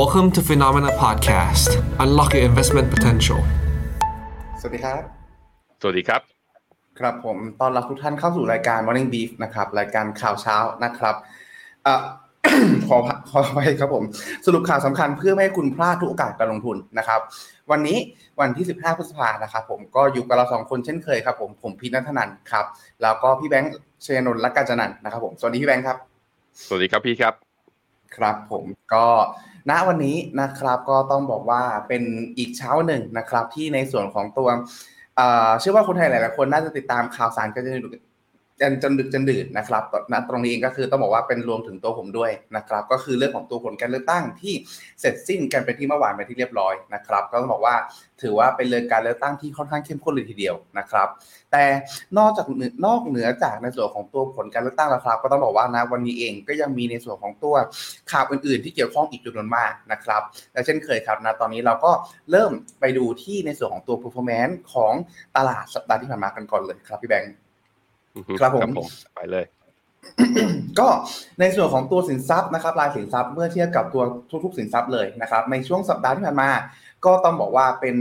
[0.00, 1.70] Welcome to Phenomena Podcast.
[2.04, 3.40] Unlock your investment potential.
[4.60, 5.02] สวัสดีครับ
[5.80, 6.20] สวัสดีครับ
[6.98, 11.14] ครับผมตอนรับทุกท่านเข้าสู่รายการ Morning Beef นะครับ รายการข่าวเช้านะครับ
[11.84, 12.04] เอ่อ
[12.88, 12.98] ขอ
[13.30, 14.04] ขอไปครับผม
[14.46, 17.20] สรุปข่าวสำคัญเพื่อไม่ให้คุณพลาดทุกโอกาสการลงทุนนะครับ
[17.70, 17.98] วันนี้
[18.40, 22.64] วันที่ 15 พฤษภานะครับผมก็อยู่กับเราสองคนเช่นเคยครับผมผมพีนัทนันท์ครับ
[23.02, 23.72] แล้วก็พี่แบงค์
[24.02, 25.96] เชยนนท์และกาญจนันท์นะครับผมสวัสดีพี่แบงค์ครับ
[26.66, 27.34] สวัสดีครับพี่ครับ
[28.16, 28.64] ครับผม
[28.94, 29.06] ก็
[29.70, 32.02] ณวันนี้นะครับก็ต้องบอกว่าเป็น
[32.38, 34.48] อีกเช้าหนึ่งนะครับที่ในส่วนของตัว
[35.60, 37.62] เชื่อว่าคนไทยหลายๆคนน่าจะติดตามข่าวสารกัน
[38.60, 39.82] จนดึกจนจนดึกจนดื่นนะครับ
[40.12, 44.54] ณตรงนี้เองก็คือต้องบอกว่าเป็นรวมถึงตัวผมด้วยนะครับ ก็คือเรื่องของตัวผลการเลือกตั้งที่
[45.00, 47.74] เสร็จสิ้นกันไปที่เมื่อวานไปที่เรียบร้อยนะครับ ก็ต้องบอกว่า
[48.22, 51.08] ถือว่าเป็นเลยการเลือกตั้งที่ค่อนข้างเข้มข้นเลยทีเดียวนะครับ
[51.52, 51.64] แต่
[52.18, 52.46] นอกจาก
[52.86, 57.54] นอกเหนือจากในส่วนของตัวผลการเลือกตั้งแล้วครับ ก็ต้องบอกว่านะวันนี้เองก็ยังมีในส่วนของตัว
[58.10, 61.92] ข่าวอื่น ๆ ที่เกี่ยวข้องอีกจำนวนมากนะครับ และเช่นเคยครับนะตอนนี้เราก็
[62.30, 64.92] เริ่มไปดูที่ในส่วนของตัว performance ของ
[65.36, 67.34] ตลาดสัปดาห์ที่ผ่านมากันก่อนเลยครับพี่แบงค์
[68.40, 69.44] ครับผมไปเลย
[70.78, 70.88] ก็
[71.40, 74.02] ในส่วนของตัวสินทรัพย์นะครับรายสินทรัพย์เมื่อเทียบกับตัว
[74.44, 76.50] ทุกๆ สินทรัพย์เลยนะครับ ในช่วงสัปดาห์ที่ผ่านมา
[77.04, 77.96] ก็ต้องบอกว่าเป็น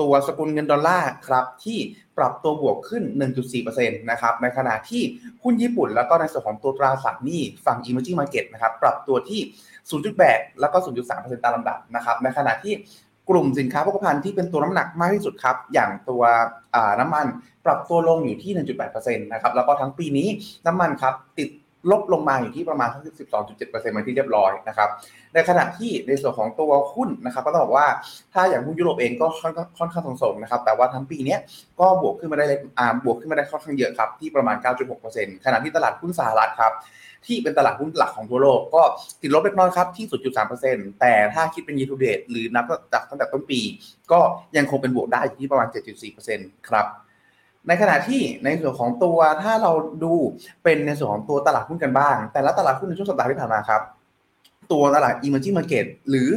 [0.00, 1.78] ตัวสกุลเงินดอลลาร์ครับที่
[2.18, 3.02] ปรับตัวบวกขึ้น
[3.56, 5.02] 1.4%นะครับในขณะที่
[5.42, 9.40] หุ้นญี่ปุ่น แล้วก็ในส่วนของตัวตราสารหนี้ฝั่ง emerging market นะครับปรับตัวที่
[10.00, 10.76] 0.8 แล้วก็
[11.10, 12.74] 0.3%ตามลำดับนะครับในขณะที่
[13.28, 16.22] กลุ่มสินค้าโภคภัณฑ์ที่เป็นตัวน้ำหนักมากที่สุดครับ อย่างตัว
[17.00, 17.26] น้ำมัน
[17.66, 18.52] ปรับตัวลงอยู่ที่
[18.88, 20.28] 1.8%นะครับ แล้วก็ทั้งปีนี้
[20.66, 21.48] น้ำมันครับติด
[21.90, 23.02] ลบลงมาอยู่ที่ประมาณทั้ง
[23.50, 24.88] 12.7%มาที่เรียบร้อยนะครับ
[25.34, 27.86] ในขณะที่ในส่วนของตัวหุ้นนะครับ ก็ต้องบอกว่า
[28.32, 29.26] ถ้าอย่างหุ้นยุโรปเองก็
[29.78, 31.36] ค่อนข้างส่งๆนะครับ แต่ว่าทั้งปีนี้
[31.80, 34.56] ก็บวกขึ้นมาได้เลยอ่าบวกขึ้นมาได้ค่อนข้างเยอะครับ ที่ประมาณ
[35.00, 36.72] 9.6%ขณะที่ตลาดหุ้นสหรัฐครับ
[37.26, 38.82] ที่เป็นตลาดหุ้นหลักของทั่วโลกก็
[39.22, 40.06] ติดลบเล็กน้อยครับที่
[40.52, 43.60] 0.3%แต่ถ้าคิดเป็น year to date หรือนับจากตั้งแต่ต้นปี
[44.12, 44.20] ก็
[44.56, 45.68] ยังคงเป็นบวกได้อยู่ที่ประมาณ
[46.18, 46.86] 7.4%ครับ
[47.68, 49.72] ในขณะที่ในส่วนของตัวถ้าเรา
[50.04, 50.14] ดู
[50.64, 53.82] เป็นในส่วนของตัวตลาดหุ้นกันบ้าง แต่ละตลาดหุ้นในช่วงสัปดาห์ที่ผ่านมาครับ
[54.72, 56.28] ตัวตลาด emerging market หรือ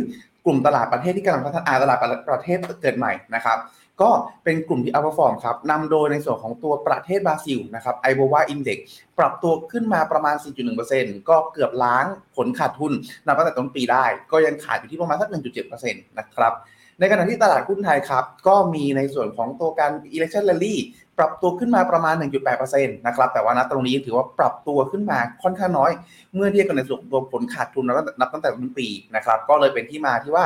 [0.45, 1.97] กลุ่มตลาดประเทศที่กำลังพัฒนาตลาด
[2.29, 3.57] ประเทศเกิดใหม่นะครับ
[4.01, 4.11] ก็
[4.43, 8.77] เป็นกลุ่มที่อัพฟอร์มครับนำโดยในส่วนของตัวประเทศบราซิลนะครับไอโบวาอินเด็ก
[9.19, 10.35] ปรับตัวขึ้นมาประมาณ
[10.81, 12.05] 4.1%ก็เกือบล้าง
[12.35, 12.93] ผลขาดทุน
[13.25, 16.53] นับตั้งแต่ต้นปีได้ ก็ยังขาดอยู่ที่ประมาณสัก 1.7%นะครับ
[16.99, 20.75] ในขณะที่ตลาดหุ้นไทยครับ ก็มีในส่วนของตัวการ election rally
[21.17, 22.15] ปรับตัวขึ้นมาประมาณ
[22.55, 25.91] 1.8%นะครับ แต่ว่าณตรงนี้ถือว่าปรับตัวขึ้นมาค่อนข้างน้อย
[26.35, 27.85] เมื่อเทียบกันในส่วนตัวผลขาดทุน
[28.19, 30.45] นับตั้งแต่ต้นปีนะครับ ก็เลยเป็นที่มาที่ว่า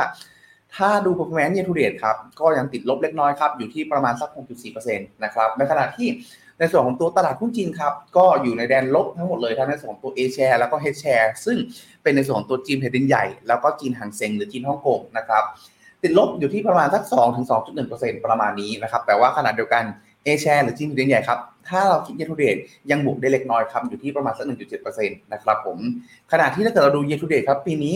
[0.76, 6.08] ถ้าดู performance year to date ครับ ก็ยังติดลบเล็กน้อยครับ อยู่ที่ประมาณสัก 6.4%นะครับ ในขณะที่
[6.58, 11.58] ในส่วนของตัวตลาดหุ้นจีนครับ ก็อยู่ในแดนลบทั้งหมดเลยทั้งในส่วนของตัว A share แล้วก็ H share ซึ่ง
[12.02, 15.44] เป็นในส่วนของตัวจีนแผ่นดินใหญ่ แล้วก็จีนหางเซ็งหรือจีนฮ่องกงนะครับ
[16.02, 17.46] ติดลบอยู่ที่ประมาณสัก2ถึง
[17.84, 19.84] 2.1%ประมาณนี้นะครับแต่ว่าขณะเดียวกัน
[20.24, 25.78] A-share หรือจีนแผ่นดินใหญ่ครับถ้าเราคิดเย a r to date ยังบวกได้เล็กน้อยครับอยู่ที่ประมาณสัก 1.7%นะครับผม
[26.32, 27.94] ขณะที่ถ้าเกิดเราดู year to date ครับปีนี้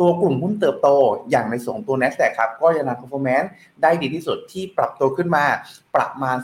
[0.00, 0.88] ตัวกลุ่มหุ้นเติบโต
[1.30, 3.48] อย่างในส่วนตัว NASDAQ ครับก็ยังนำ performance
[3.82, 5.44] ได้ดีที่สุดที่ปรับตัวขึ้นมา
[5.94, 6.36] ประมาณ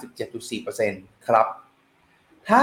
[0.58, 1.46] 17.4%ครับ
[2.48, 2.62] ถ้า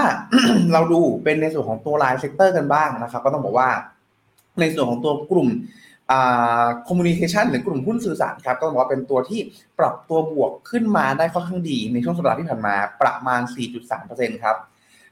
[0.72, 3.70] เราดูเป็นในส่วนของตัวราย sector กันบ้างนะครับ ก็ต้องบอกว่า
[4.60, 5.48] ในส่วนของตัวกลุ่ม
[6.86, 9.40] คอมมูนิเคชันหรือกลุ่มหุ้นสื่อสารครับต้องบอกว่าเป็นตัวที่
[9.78, 13.40] ปรับตัวบวกขึ้นมาได้ค่อนข้างดี ในช่วงสัปดาห์ที่ผ่านมาประมาณ
[13.92, 14.56] 4.3%ครับ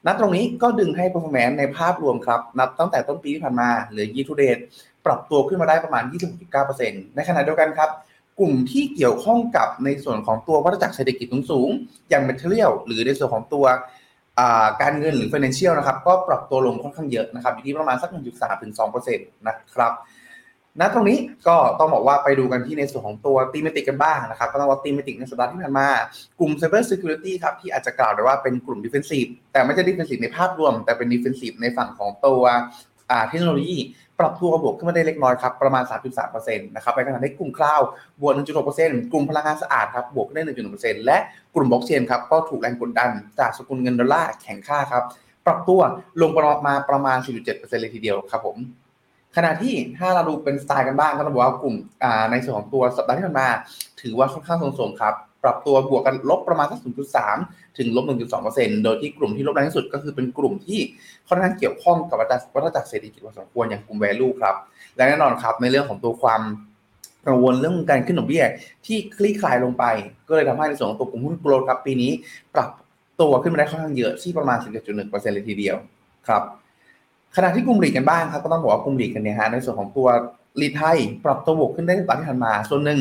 [0.06, 4.62] นับตรงนี้ก็ดึงให้ performance ในภาพรวมครับ นับตั้งแต่ต้นปีที่ผ่านมาหรือ year to date
[5.06, 6.02] ปรับตัวขึ้นมาได้ประมาณ
[6.60, 7.90] 26.9%ในขณะเดียวกันครับ
[8.38, 13.66] กลุ่มที่เกี่ยวข้องกับในส่วนของตัววัฏจักรเศรษฐกิจสูงๆอย่าง material หรือในส่วนของตัว
[14.82, 19.92] การเงินหรือ financial นะครับ ก็ปรับตัวลงค่อนข้างเยอะนะครับอยู่ที่ประมาณสัก 1.3ถึง2%นะครับ
[20.80, 25.88] ณตรงนี้ก็ต้องบอกว่าไปดูกันที่ในส่วนของตัวตีมติกกันบ้างนะครับ ก็ต้องว่าตีมติกในสัปดาห์ที่ผ่านมา
[26.40, 32.42] กลุ่ม Cyber Security ครับ ที่อาจจะกล่าวได้ว่าเป็นกลุ่ม Defensive แต่ไม่ใช่ Defensive ในภาพรวม แต่เป็น Defensive ในฝั่งของตัว
[33.28, 33.78] เทคโนโลยี
[34.20, 35.84] ปรับตัวบวกขึ้นมาได้เล็กน้อยครับ ประมาณ
[36.24, 37.80] 3.3%นะครับในขณะที่กลุ่มคลาว
[38.22, 38.34] บวก
[38.72, 40.40] 1.6%กลุ่มพลังงานสะอาดครับบวกได้
[40.74, 41.18] 1.1%และ
[41.54, 45.04] กลุ่มบล็อกเชนครับก็ถูกแรงกดดันจากสกุลเงินดอลลาร์แข็งค่าครับ
[45.46, 45.80] ปรับตัว
[46.20, 48.56] ลงประมาณประมาณ 4.7%เลยทีเดียวครับผม
[49.36, 51.76] ขณะที่ถ้าเราดูเป็นสไตล์กันบ้างก็ต้องบอกว่ากลุ่ม
[52.30, 53.48] ในส่วนของตัวสัปดาห์ที่ผ่านมา
[54.00, 56.80] ถือว่าค่อนข้างทรงๆครับ ปรับตัวบวกกันลบประมาณสัก
[57.28, 58.04] 0.3 ถึงลบ
[58.44, 60.80] 1.2%โดยที่กลุ่มที่ลบแรงที่สุดก็คือเป็นกลุ่มที่
[61.28, 62.26] ค่อนข้างเกี่ยวข้องกับวั
[62.64, 64.54] ฏจักรเศรษฐกิจพอสมควรอย่างกลุ่ม value ครับ
[64.96, 66.42] และแน่นอนครับในเรื่องของตัวความ
[67.26, 68.44] กังวลเรื่องการขึ้นดอกเบี้ย
[68.86, 69.84] ที่คลี่คลายลงไป
[70.28, 72.12] ก็เลยทำให้ในส่วนของตัวกลุ่มหุ้นโกลด์ครับปีนี้
[72.54, 72.68] ปรับ
[73.20, 75.76] ตัวขึ้นมาได้ค่อนข้างเยอะที่ประมาณ 17.1%เลยทีเดียว
[76.28, 76.42] ครับ
[77.36, 80.08] ขณะที่กลุ่มหลีกกันบ้างครับก็ต้องบอกว่ากลุ่มหลีกกันเนี่ยฮะในส่วนของตัว
[80.60, 83.00] ลีไทยปรับตัวบวกขึ้นได้ในสัปดาห์ที่ผ่านมา ส่วนหนึ่ง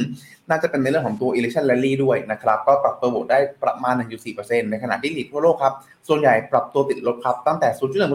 [0.50, 3.94] น่าจะเป็นในเรื่องของตัว election rally ด้วยนะครับก็ปรับตัวบวกได้ประมาณ
[4.34, 5.74] 1.4%ในขณะที่ลีกทั่วโลกครับ
[6.08, 7.70] ส่วนใหญ่ปรับตัวติดลบครับตั้งแต่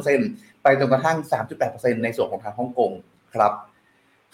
[0.08, 1.16] 0.1%ไปจนกระทั่ง
[1.60, 2.90] 3.8%ในส่วนของทางฮ่องกง
[3.34, 3.52] ครับ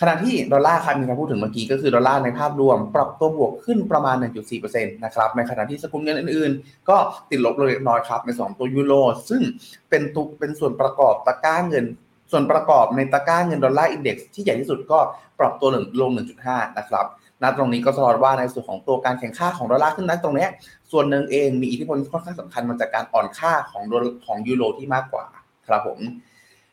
[0.01, 4.17] ขณะที่ดอลลาร์ครับมีการพูดถึงเมื่อกี้ก็คือดอลลาร์ในภาพรวม ปรับตัวบวกขึ้นประมาณ
[4.55, 6.97] 1.4%นะครับในขณะที่สกุลเงินอื่นๆ ก็
[7.31, 8.93] ติดลบเล็กน้อยครับในส่วนตัวยูโร
[9.31, 9.43] ซึ่ง
[9.91, 11.85] เป็นตุเป็นส่วนประกอบตะกร้าเงิน
[12.31, 14.99] ส่วนประกอบในตะกร้าเงิน Dollar Index ที่ใหญ่ที่สุดก็
[15.41, 16.11] ปรับตัวลงลง
[16.45, 17.07] 1.5 นะครับ
[17.43, 20.47] ณตรงนี้ก็สะท้อนว่าในส่วนของตัวการแข็งค่าของดอลลาร์ขึ้นนั้นตรงนี้
[20.93, 25.25] ส่วนหนึ่งเองมีอิทธิพลค่อนข้างสำคัญมาจากการอ่อนค่าของดอลของยูโรที่มากกว่า
[25.69, 26.01] ครับผม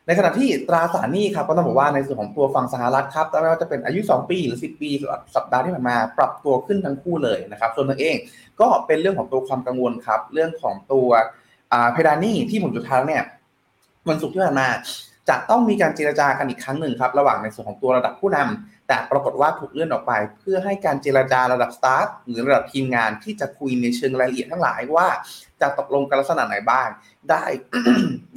[0.08, 4.90] ในขณะที่ตราสารหนี้ครับก็ต้องบอกว่าในส่วนของตัวฝั่งสหรัฐครับไม่ว่าจะเป็นอายุ 2 ปีหรือ 10 ปี
[5.36, 8.16] สัปดาห์ที่ผ่านมาปรับตัวขึ้นทั้งคู่เลยนะครับส่วนหนึ่งเอง
[8.60, 11.08] ก็เป็นเรื่องของตัวความกังวลครับเรื่องของตัว
[11.92, 13.24] เพดานหนี้ที่ผมจุดท้ายเนี่ย
[14.08, 14.68] วันศุกร์ที่ผ่านมา
[15.28, 25.08] จะต้องมีการเจรจากันอีกครั้งหนึ่งครับระหว่างในส่วนของตัวระดับผู้นำแต่ปรากฏว่าถูกเลื่อนออกไป เพื่อให้การเจรจาระดับสตาฟหรือระดับทีมงานที่จะคุยในเชิงรายละเอียดทั้งหลายว่า
[25.60, 26.88] จะตกลงกันลักษณะไหนบ้าง
[27.30, 27.44] ได้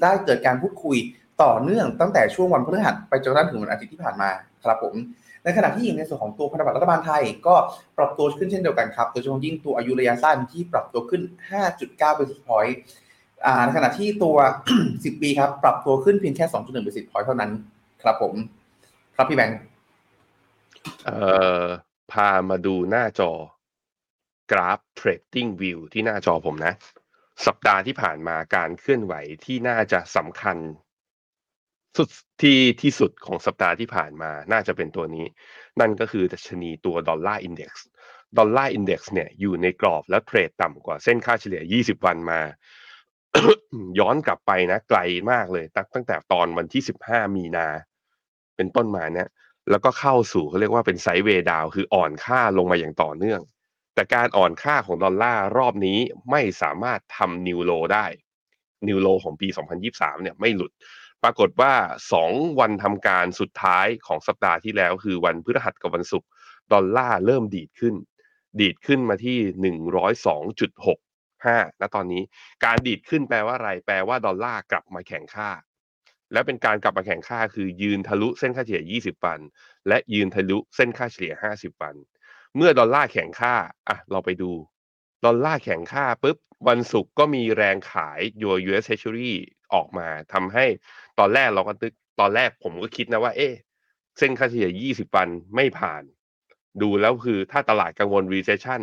[0.02, 0.98] ได้เกิดการพูดคุย
[1.44, 4.30] ต่อเนื่องตั้งแต่ช่วงวันพฤหัสไปจนกระทั่งถึงวันอาทิตย์ที่ผ่านมา
[4.64, 4.96] ครับผม
[5.44, 7.56] ในขณะที่ในส่วนของตัวพันธบัตรรัฐบาลไทย ก็
[7.98, 11.22] ปรับตัวขึ้นเช่นเดียวกันครับโดยเฉพาะยิ่งตัวอายุระยะสั้นที่ปรับตัวขึ้น
[11.62, 12.74] 5.9 basis point
[13.46, 14.38] อ่าในขณะที่ตัว
[14.82, 17.52] 10 ปีครับปรับตัวขึ้นเพียงแค่ 2.1 basis point เท่านั้น
[18.04, 18.34] ครับผม
[19.16, 19.58] ครับพี่แบงค์
[21.06, 21.18] เอ่
[21.64, 21.66] อ
[22.12, 23.32] พามาดูหน้าจอ
[24.52, 26.74] กราฟ Trading View ที่หน้าจอผมนะ
[27.46, 29.14] สัปดาห์ที่ผ่านมาการเคลื่อนไหว
[29.46, 30.58] ที่น่าจะสำคัญ
[31.98, 32.10] สุด
[32.42, 35.26] ที่ที่สุดของสัปดาห์ที่ผ่านมาน่าจะเป็นตัวนี้
[35.80, 42.40] นั่นก็คือดัชนีตัว Dollar Index Dollar Index เนี่ยอยู่ในกรอบและ trade ต่ำกว่าเส้นค่าเฉลี่ย 20 วันมา
[44.00, 45.00] ย้อนกลับไปนะ ไกล
[45.32, 47.68] มากเลยตั้งตั้งแต่ตอนวันที่ 15 มีนา
[48.56, 49.28] เป็นต้นมาเนี่ย
[49.70, 53.42] แล้วก็เข้าสู่เขาเรียกว่าเป็นไซด์เวย์ดาวคืออ่อนค่าลงมาอย่างต่อเนื่อง
[53.96, 56.00] แต่การอ่อนค่าของดอลลาร์รอบนี้
[56.32, 58.06] ไม่สามารถทำนิวโลได้
[58.88, 59.48] นิวโลของปี
[59.86, 60.72] 2023 เนี่ยไม่หลุด
[61.24, 61.74] ปรากฏว่า
[62.18, 66.30] 2 วันทำการสุดท้ายของสัปดาห์ที่แล้ว คือวันพฤหัสกับวันศุกร์
[66.74, 67.96] ดอลลาร์เริ่มดีดขึ้น
[68.60, 69.40] ดีดขึ้นมาที่
[71.00, 72.24] 102.65และตอนนี้
[72.66, 75.50] การดีดขึ้นแปลว่าอะไร แปลว่าดอลลาร์กลับมาแข่งค่า
[76.34, 79.40] และเป็นการกลับมาแข่งค่า คือยืนทะลุเส้นค่าเฉลี่ย 20 วัน
[79.88, 81.96] และยืนทะลุเส้นค่าเฉลี่ย 50 วัน
[82.56, 83.56] เมื่อดอลลาร์แข่งค่า
[83.88, 84.52] อะเราไปดู
[85.26, 86.38] ดอลลาร์แข่งค่าปุ๊บ
[86.68, 89.34] วันศุกร์ก็มีแรงขาย y o u US Treasury
[89.74, 90.66] ออกมาทำให้
[91.20, 93.54] ตอนแรกเราก็ตึกตอนแรกผมก็คิดนะว่า เอ๊ะ
[94.18, 96.04] เส้นค่าเฉลี่ย 20 วันไม่ผ่าน
[96.82, 98.82] ดูแล้วคือถ้าตลาดกังวล recession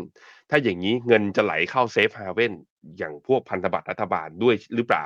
[0.50, 2.52] ถ้าอย่างนี้เงินจะไหลเข้า safe haven
[2.98, 5.04] อย่างพวกพันธบัตรรัฐบาลด้วยหรือเปล่า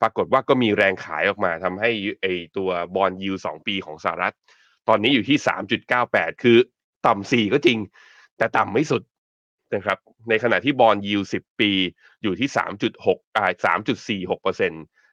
[0.00, 1.90] ปรากฏว่าก็มีแรงขายออกมาทำให้
[2.20, 2.26] ไอ
[2.56, 4.34] ตัวบอลยูสองปีของสหรัฐ
[4.88, 5.38] ตอนนี้อยู่ที่
[5.90, 6.58] 3.98 คือ
[7.06, 7.78] ต่ำสี่ก็จริง
[8.36, 9.02] แต่ต่ำไม่สุด
[9.74, 11.70] นะครับ ในขณะที่บอลยูสิบปี
[12.22, 12.48] อยู่ที่
[12.92, 13.50] 3.6อ่า
[13.96, 14.72] 3.46เปอร์เซ็น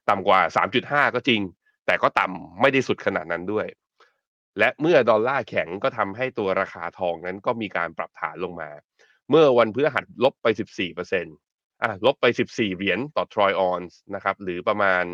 [0.10, 0.40] ต่ำกว่า
[0.78, 1.42] 3.5ก็จริง
[1.86, 3.68] แต่ก็ต่ำไม่ได้สุดขนาดนั้นด้วย
[4.60, 8.70] และเมื่อดอลลาร์แข็งก็ทำให้ตัวราคาทองนั้นก็มีการปรับฐานลงมา
[9.30, 11.36] เมื่อวันพฤหัสลบไป 14เปอร์เซ็นต์
[11.84, 15.06] อะลบไป 14 เหรียญต่อทรอยออนส์นะครับ หรือประมาณ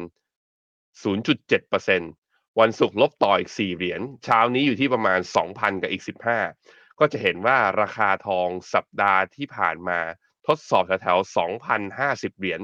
[1.03, 5.19] 0.7%วันศุกร์ลบต่ออีก 4 เหรียญเช้านี้อยู่ที่ประมาณ
[5.49, 9.99] 2,000 กับอีก 15 ก็จะเห็นว่าราคาทองสัปดาห์ที่ผ่านมา
[10.47, 11.35] ทดสอบแถวๆ
[11.83, 12.61] 2,050 เหรียญ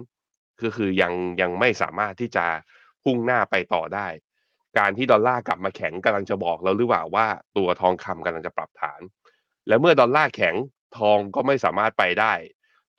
[0.61, 2.45] ก็คือยังยังไม่สามารถที่จะ
[3.03, 4.07] พุ่งหน้าไปต่อได้
[4.77, 9.01] การที่ดอลลาร์กลับมาแข็งกำลังจะบอกเราหรือเปล่าว่าตัวทองคำกำลังจะปรับฐาน
[9.67, 10.55] และเมื่อดอลลาร์แข็ง
[10.97, 12.33] ทองก็ไม่สามารถไปได้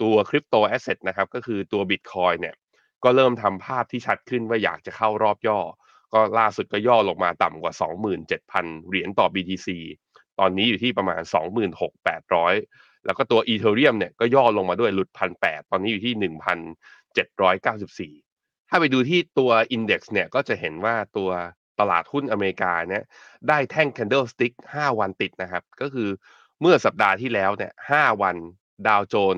[0.03, 2.55] ตัวคริปโตแอสเซทนะครับก็คือตัวบิตคอยเนี่ย
[3.05, 5.61] ก็เริ่มทำภาพที่ชัดขึ้นว่าอยากจะเข้ารอบย่อ
[6.15, 7.73] ก็ล่าสุดก็ย่อลงมาต่ำกว่า
[8.31, 9.69] 27,000 เหรียญต่อ BTC
[10.39, 11.23] ตอนนี้อยู่ที่ประมาณ
[11.95, 15.09] 26,800 แล้วก็ตัวอีเทเรียมเนี่ยก็ย่อลงมาด้วยหลุด
[15.41, 16.15] 1,800ตอนนี้อยู่ที่
[18.17, 21.31] 1,794 ถ้าไปดูที่ตัว Index เนี่ยก็จะเห็นว่าตัว
[21.81, 23.05] ตลาดหุ้นอเมริกาเนี่ย
[23.49, 26.09] ได้แท่ง candlestick 5 วันติดนะครับ ก็คือ
[26.61, 28.37] เมื่อสัปดาห์ที่แล้วเนี่ย5วัน
[28.87, 29.37] ดาวโจน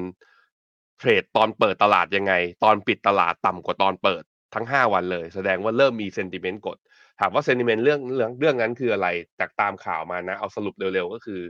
[0.99, 2.33] เทรดตอนเปิดตลาดยังไง
[2.65, 4.23] ตอนปิดตลาดต่ำกว่าตอนเปิด
[4.55, 6.79] ทั้ง 5 วันเลย แสดงว่าเริ่มมีเซนติเมนต์กด
[7.23, 9.09] ถามว่าเซนิเมนต์เรื่องเรื่องเรื่องนั้นคืออะไร
[9.41, 11.41] จากตามข่าวมานะ เอาสรุปเร็วๆก็คือ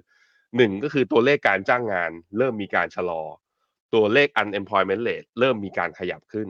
[0.41, 3.23] 1ก็คือตัวเลขการจ้างงาน เริ่มมีการชะลอ
[3.95, 6.49] ตัวเลข unemployment rate เริ่มมีการขยับขึ้น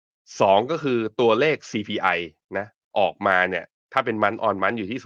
[0.00, 2.18] 2ก็คือตัวเลข CPI
[2.58, 2.66] นะ
[2.98, 5.00] ออกมาเนี่ยถ้าเป็นมันออนมันอยู่ที่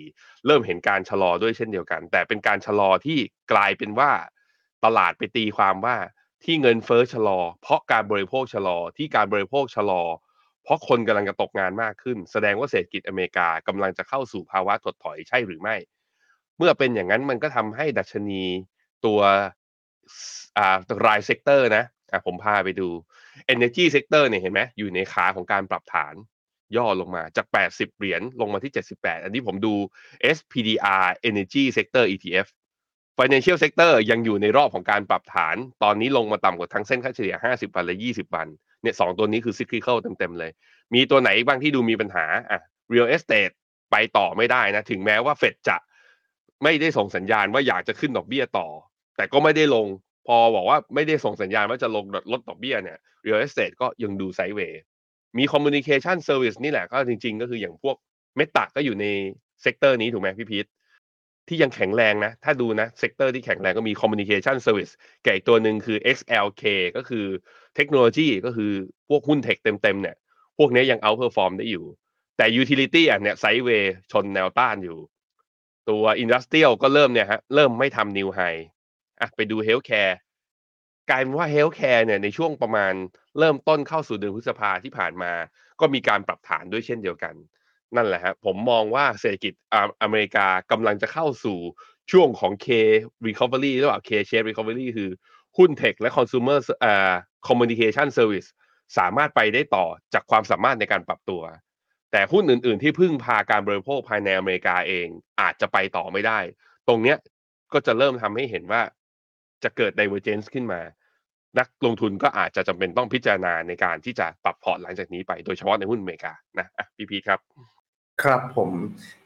[0.00, 3.18] 0.4 เริ่มเห็นการชะลอด้วยเช่นเดียวกัน แต่เป็นการชะลอที่
[3.52, 4.10] กลายเป็นว่า
[4.84, 5.96] ตลาดไปตีความว่า
[6.44, 10.02] ที่เงินเฟ้อชะลอ เพราะการบริโภคชะลอที่การบริโภคชะลอ
[10.64, 15.76] เพราะคนกำลังจะตกงานมากขึ้น แสดงว่าเศรษฐกิจอเมริกากำลังจะเข้าสู่ภาวะถดถอยใช่หรือไม่
[16.58, 18.42] เมื่อเป็นอย่างนั้นมันก็ทำให้ดัชนี
[19.04, 19.20] ตัว
[20.58, 22.88] อ่าราย sector นะอะผมพาไปดู
[23.54, 26.14] Energy Sector เนี่ยเห็นไหมอยู่ในขาของการปรับฐาน
[26.76, 29.74] ย่อลงมาจาก 80 เหรียญลงมาที่ 78 อันนี้ผมดู
[30.36, 32.46] SPDR Energy Sector ETF
[33.18, 38.48] Financial Sector ยังอยู่ในรอบของการปรับฐาน ตอนนี้ลงมาต่ำกว่าทั้งเส้นค่าเฉลี่ย 50 วันและ 20 วัน
[38.82, 40.50] เนี่ยสองตัวนี้คือ cyclical เต็มๆเลย
[40.94, 42.60] มีตัวไหนบ้างที่ดูมีปัญหาอะ
[42.92, 43.54] real estate
[43.90, 45.76] ไปต่อไม่ได้นะ ถึงแม้ว่าเฟดจะ
[46.62, 48.68] ไม่ได้ส่งสัญญาณว่าอยากจะขึ้นดอกเบี้ยต่อ
[49.16, 49.86] แต่ก็ไม่ได้ลง
[50.26, 54.80] พอบอกว่าไม่ได้ส่งสัญญาณว่าจะลงลดดอกเบี้ยเนี่ย real estate ก็ยังดู sideway
[55.38, 57.96] มี communication service นี่แหละก็จริง ๆ ก็คืออย่างพวก
[58.36, 59.06] Meta ก็อยู่ใน
[59.62, 60.66] sector นี้ถูกไหมพี่พีท
[61.50, 64.92] ที่ยังแข็งแรงนะ ถ้าดูนะ sector ที่แข็งแรงก็มี communication service
[65.24, 66.62] กับอีกตัวหนึ่งคือ XLK
[66.96, 67.26] ก็คือ
[67.76, 68.72] เทคโนโลยีก็คือ
[69.08, 70.16] พวกหุ้นเทคเต็มๆเนี่ย
[70.58, 71.84] พวกนี้ยัง outperform ได้อยู่
[72.36, 74.98] แต่ utility อะเนี่ยไซด์เวย์ชนแนวต้านอยู่
[75.90, 78.60] ตัว industrial ก็เริ่มเนี่ยฮะเริ่มไม่ทำ new high
[79.20, 80.14] อะไปดู healthcare
[81.10, 82.92] กลายเป็นว่า healthcare เนี่ยในช่วงประมาณ
[83.38, 85.32] เริ่มต้นเข้าสู่เดือนพฤษภาที่ผ่านมา
[85.80, 87.34] ก็มีการปรับฐานด้วยเช่นเดียวกัน
[87.96, 89.52] นั่นแหละฮะผมมองว่าเศรษฐกิจ
[90.02, 91.58] อเมริกากำลังจะเข้าสู่
[92.12, 92.66] ช่วงของ K
[93.26, 95.10] recovery หรือเปล่า K shape recovery คือ
[95.58, 97.14] หุ้นเทคและ consumer อ่า
[97.48, 98.48] communication service
[98.98, 101.42] สามารถไปได้ต่อจากความสามารถในการปรับตัว
[102.12, 105.06] แต่หุ้นอื่น ๆ ที่พึ่งพาการบริโภคภายในอเมริกาเอง
[105.40, 106.38] อาจจะไปต่อไม่ได้
[106.88, 107.16] ตรงเนี้ย
[107.72, 108.82] ก็จะเริ่มทำให้เห็นว่า
[109.62, 110.80] จะเกิด divergence ขึ้นมา
[111.58, 117.40] นักลงทุนก็อาจจะจำเป็นต้องพิจารณาในการที่จะปรับพอร์ตหลังจากนี้ไป โดยเฉพาะในหุ้นอเมริกานะอะพี่พีครับ
[118.22, 118.70] ครับผม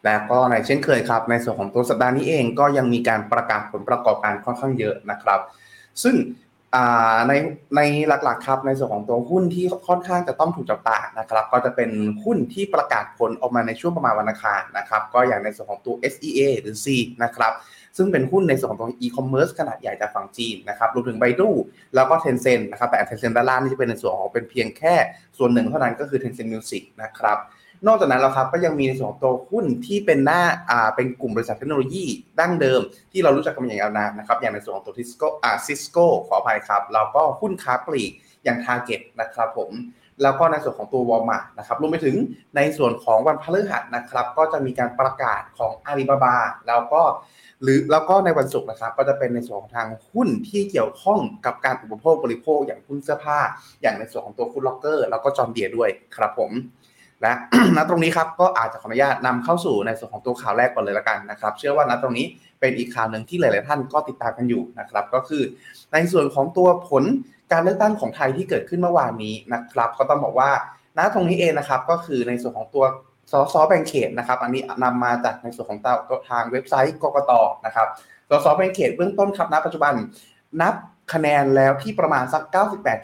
[0.05, 5.41] และก็ในเช่นเคยครับ ในส่วนของตัวสัปดาห์นี้เองก็ยังมีการประกาศผลประกอบการค่อนข้างเยอะนะครับ
[6.03, 6.17] ซึ่ง
[7.29, 7.33] ใน
[7.77, 11.91] ในหลักๆครับในส่วนของตัวหุ้นที่ค่อนข้างจะต้องถูกจับตานะครับ ก็จะเป็น
[12.25, 16.87] หุ้นที่ประกาศผลออกมาในช่วงประมาณวันอังคารนะครับ ก็อย่างในส่วนของตัว SEA หรือ C
[17.23, 17.53] นะครับ
[17.97, 21.51] ซึ่งเป็นหุ้นในส่วนของตัว e-commerce ขนาดใหญ่จากฝั่งจีนนะครับรวมถึงไบดู
[21.95, 24.95] แล้วก็ Tencent นะครับแต่ Tencent ด้านล่างนี่จะเป็นในส่วนของเป็นเพียงแค่
[25.39, 27.39] ส่วนหนึ่งเท่านั้นก็คือ Tencent Music นะครับ
[27.87, 32.05] นอกจากนั้นแล้วครับก็ยังมีในส่วนของตัวหุ้นที่เป็นหน้าอ่าเป็นกลุ่มบริษัทเทคโนโลยี
[32.41, 32.81] ดั้งเดิม
[33.13, 38.13] ที่เรารู้จักกันมาอย่างยาวนานนะครับอย่างในส่วนของตัวทิสโก้อ่า Cisco ขออภัยครับแล้วก็หุ้นค้าปลีก
[38.45, 39.71] อย่าง Target นะครับผม
[40.23, 42.17] แล้วก็ในส่วนของตัววอลมาร์นะครับรวมไปถึง
[42.57, 46.37] ในส่วนของวันพฤหัสนะครับ ก็จะมีการประกาศของอาลีบาบา
[46.67, 47.03] แล้วก็
[47.63, 53.39] หรือแล้วก็ในวันศุกร์นะครับ ก็จะเป็นในส่วนของทางหุ้นที่เกี่ยวข้องกับการอุปโภคบริโภคอย่างหุ้นเสื้อผ้า
[53.83, 56.51] อย่างในส่วนของตัวฟุตล็อกเกอร์แล้วก็จอมเดียด้วยครับผม
[57.25, 57.35] และ
[57.77, 62.27] ณตรงนี้ครับก็อาจจะขออนุญาตนำเข้าสู่ในส่วนของตัวข่าวแรกก่อนเลยละกันนะครับ เชื่อว่าณตรงนี้
[62.61, 65.43] เป็นอีกข่าวหนึ่งที่หลาย ๆ ท่านก็ติดตามกันอยู่นะครับ ก็คือ
[65.93, 67.05] ในส่วนของตัวผล
[67.53, 70.51] การเลือกตั้งของไทยที่เกิดขึ้นเมื่อวานนี้นะครับ ก็ต้องบอกว่า
[70.99, 72.85] ณตรงนี้เองนะครับ ก็คือในส่วนของตัว
[73.33, 75.81] สสแบ่งเขตนะครับ อันนี้นำมาจากในส่วนของ
[76.31, 77.33] ทางเว็บไซต์กกต
[77.67, 77.89] นะครับ
[78.31, 79.95] สสแบ่งเขตเบื้องต้นครับณปัจจุบัน
[80.63, 80.75] นับ
[81.13, 82.43] คะแนนแล้วที่ประมาณสัก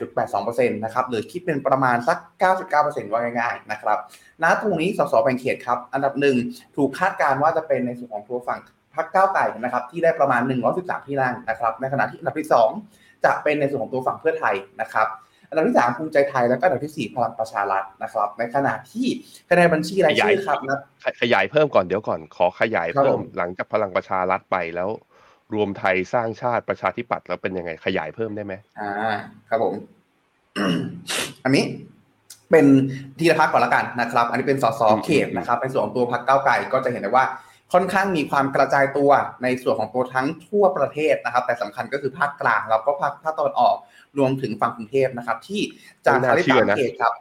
[0.05, 2.19] 98.82%นะครับหรือคิดเป็นประมาณสัก
[2.67, 3.99] 99%ว่าง่ายๆนะครับ
[4.43, 6.37] ณตรงนี้สสแบ่งเขตครับ อันดับหนึ่ง
[6.77, 8.61] ถูกคาดการว่าจะเป็นในส่วนของตัวฝั่ง
[8.95, 10.41] พรรคก้าวไก่นะครับที่ได้ประมาณ
[10.75, 12.49] 113 ที่นั่งนะครับในขณะที่อันดับที่
[12.87, 15.09] 2 จะเป็นในส่วนของตัวฝั่งเพื่อไทยนะครับ
[15.49, 19.07] อันดับที่3ภูมิใจไทยแล้วก็อันดับที่ 4 พลังประชารัฐนะครับ ในขณะที่
[19.51, 20.81] คะแนนบัญชีรายชื่อครับนะ
[21.23, 24.91] ขยายเพิ่มก่อนเดี๋ยวก่อนขอขยายเพิ่มหลังจากพลังประชารัฐไปแล้ว
[25.55, 28.91] รวมไทยสร้างชาติประชาธิปัตย์แล้วเป็นยังไงขยายเพิ่มได้ไหมอ่า
[29.49, 29.75] ครับผม
[31.45, 31.65] อันนี้
[32.51, 32.67] เป็น
[33.19, 37.25] ทีละพักก่อนละกันนะครับ อันนี้เป็นสสเขตนะครับในส่วนของตัวพักเก้าไก่ก็จะเห็นได้ว่า
[37.73, 39.11] ค่อนข้างมีความกระจายตัว
[39.43, 43.77] ในส่วนของตัวทั้งทั่วประเทศนะครับ แต่สำคัญก็คือภาคกลางแล้วก็ภาคภาคตะวันออก
[44.19, 45.61] รวมถึงฝั่งกรุงเทพนะครับ ที่
[46.07, 47.15] จากสามสิบสามเขตครับ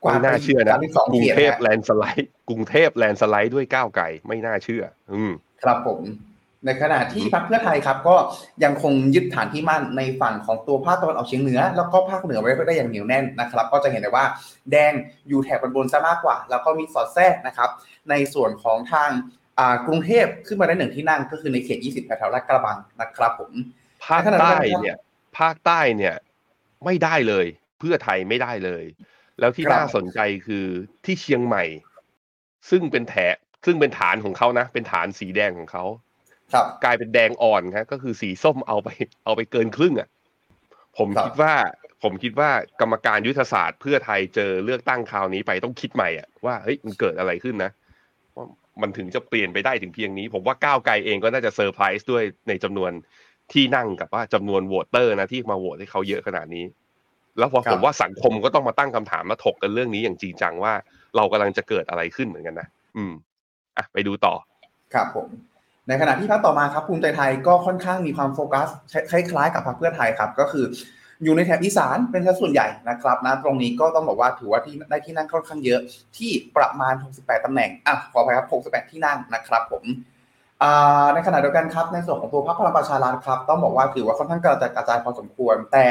[0.00, 6.00] ไม่น่าเชื่อนะสองกรุเขงตเทพนะแลนด์สไลด์กรุงเทพแลนด์สไลด์ด้วยก้าวไก่ไม่น่าเชื่อ อืมครับผม
[6.66, 8.16] ในขณะที่พรรคเพื่อไทยครับ ก็
[8.64, 14.24] ยังคงยึดฐานที่มั่นในฝั่งของตัวภาคตะวันออกเฉียงเหนือ แล้วก็ภาคเหนือไว้ได้อย่างเหนียวแน่นนะครับ ก็จะเห็นได้ว่า
[14.70, 14.92] แดง
[15.28, 17.70] อยู่แถบบนๆซะมากกว่า แล้วก็มีสอดแทรกนะครับ
[18.10, 19.10] ในส่วนของทาง
[19.58, 23.52] อ่ากรุงเทพขึ้นมาได้หนึ่งที่นั่งก็คือในเขต 20 แถวๆลาดกระบังนะครับ ผม
[24.06, 24.96] ภาคใต้เนี่ย
[25.38, 26.14] ภาคใต้เนี่ย
[26.84, 27.46] ไม่ได้เลย
[27.78, 28.84] เพื่อไทยไม่ได้เลย
[29.40, 30.66] แล้วที่ครับน่าสนใจคือ
[31.04, 31.64] ที่เชียงใหม่
[32.70, 33.14] ซึ่งเป็นแถ
[33.66, 35.84] ซึ่งเป็นฐานของเขานะ เป็นฐานสีแดงของเขา
[36.52, 38.88] ครับกลายเป็นแดงอ่อนครับก็คือสีส้มเอาไป
[39.24, 40.08] เอาไปเกินครึ่งอะ
[40.98, 41.54] ผมครับคิดว่า
[42.02, 47.70] ผมคิดว่ากรรมการยุทธศาสตร์เพื่อไทยเจอเลือกตั้งคราวนี้ไปต้องคิดใหม่อะว่าเฮ้ยมันเกิดอะไรขึ้นนะ
[48.36, 48.46] ว่า
[48.82, 52.90] มันถึงจะเปลี่ยนไปได้ถึงเพียงนี้ ผมว่าก้าวไกลเองก็น่าจะเซอร์ไพรส์ด้วยในจำนวน
[53.52, 56.64] ที่นั่งกับว่าจำนวนโหวตเตอร์นะที่มาโหวตให้เขาเยอะขนาดนี้
[57.38, 60.72] แล้วพอครับผมว่าสังคมก็ต้องมาตั้งคำถามมาถกกันเรื่องนี้อย่างจริงจังว่า
[61.16, 63.12] เรากำลังจะเกิดอะไรขึ้นเหมือนกันนะอืม
[63.76, 64.34] อะไปดูต่อ
[64.94, 65.28] ครับผม
[65.88, 68.68] ในขณะที่พรรคต่อมาครับภูมิใจไทยก็ค่อนข้างมีความโฟกัส
[69.10, 70.64] คล้ายๆกับพรรคเพื่อไทยครับ ก็คือ
[71.24, 75.80] อยู่ในแถบอีสานเป็นสัดส่วนใหญ่นะครับนะตรงนี้ก็ต้องบอกว่าถือว่าที่ได้ที่นั่งค่อนข้างเยอะ
[76.16, 79.84] ที่ประมาณ 68ตำแหน่งอะขออภัยครับ 68 ที่นั่งนะครับผม
[81.14, 85.86] ในขณะเดียวกันครับในส่วนของตัวพรรคพลังประชารัฐครับต้องบอกว่าถือว่าค่อนข้างกระจายกระจายพอสมควร แต่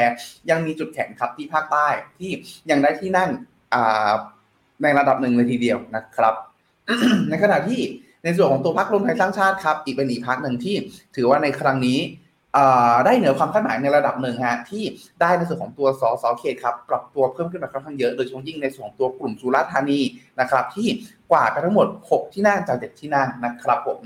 [0.50, 1.86] ยังมีจุดแข็งครับที่ภาคใต้
[2.18, 2.30] ที่
[2.70, 3.30] ยังได้ที่นั่ง
[4.82, 6.34] ในระดับหนึ่งเลยทีเดียวนะครับ
[7.30, 7.80] ในขณะที่
[8.24, 10.76] ในส่วนของตัวพรรครวมไทยสร้างชาติครับอีกเป็นอีกพรรคหนึ่งที่
[11.16, 12.00] ถือว่าในครั้งนี้
[13.06, 14.84] ได้เหนือความคาดหมายในระดับหนึ่งฮะที่
[15.20, 20.00] ได้ในส่วนของตัวสสเขตครับปรับตัวเพิ่มขึ้นมาค่อนข้างเยอะโดยเฉพาะยิ่งในส่วนของตัวกลุ่มสุราษฎร์ธานี
[20.40, 20.88] นะครับที่
[21.30, 24.00] กวาดไปทั้งหมด 6 ที่นั่งจาก 7 ที่นั่งนะครับผม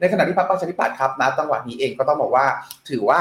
[0.00, 2.46] ในขณะที่พรรคประชาธิปัตย์ครับณจังหวัดนี้เองก็ต้องบอกว่า
[2.88, 3.20] ถือว่า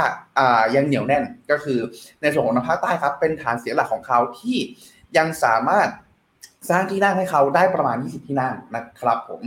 [0.75, 1.79] ยังเหนียวแน่นก็คือ
[2.21, 4.57] ในส่วนของภาคใต้ครับเป็นฐานเสียงหลักของเขาที่
[5.17, 5.87] ยังสามารถ
[6.69, 9.43] สร้างที่นั่งให้เขาได้ประมาณ 20 ที่นั่งนะครับผม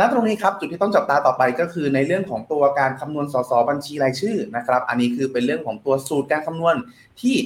[0.00, 6.74] ณตรงนี้ครับจุดที่ต้องจับตาต่อไปก็คือในเรื่องของตัวการคำนวณสสบัญชีรายชื่อนะครับ อันนี้คือเป็นเรื่องของตัวสูตรการคำนวณ
[7.20, 7.36] ที่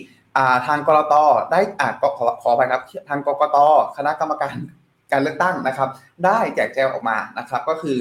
[0.67, 1.15] ทางกรต
[1.53, 3.57] ได้อ่าขอขอขอไปครับทางกกต
[3.97, 4.55] คณะกรรมการ
[5.13, 5.89] การเลือกตั้งนะครับ
[6.25, 7.97] ได้แจกแจงออกมานะครับ ก็คือ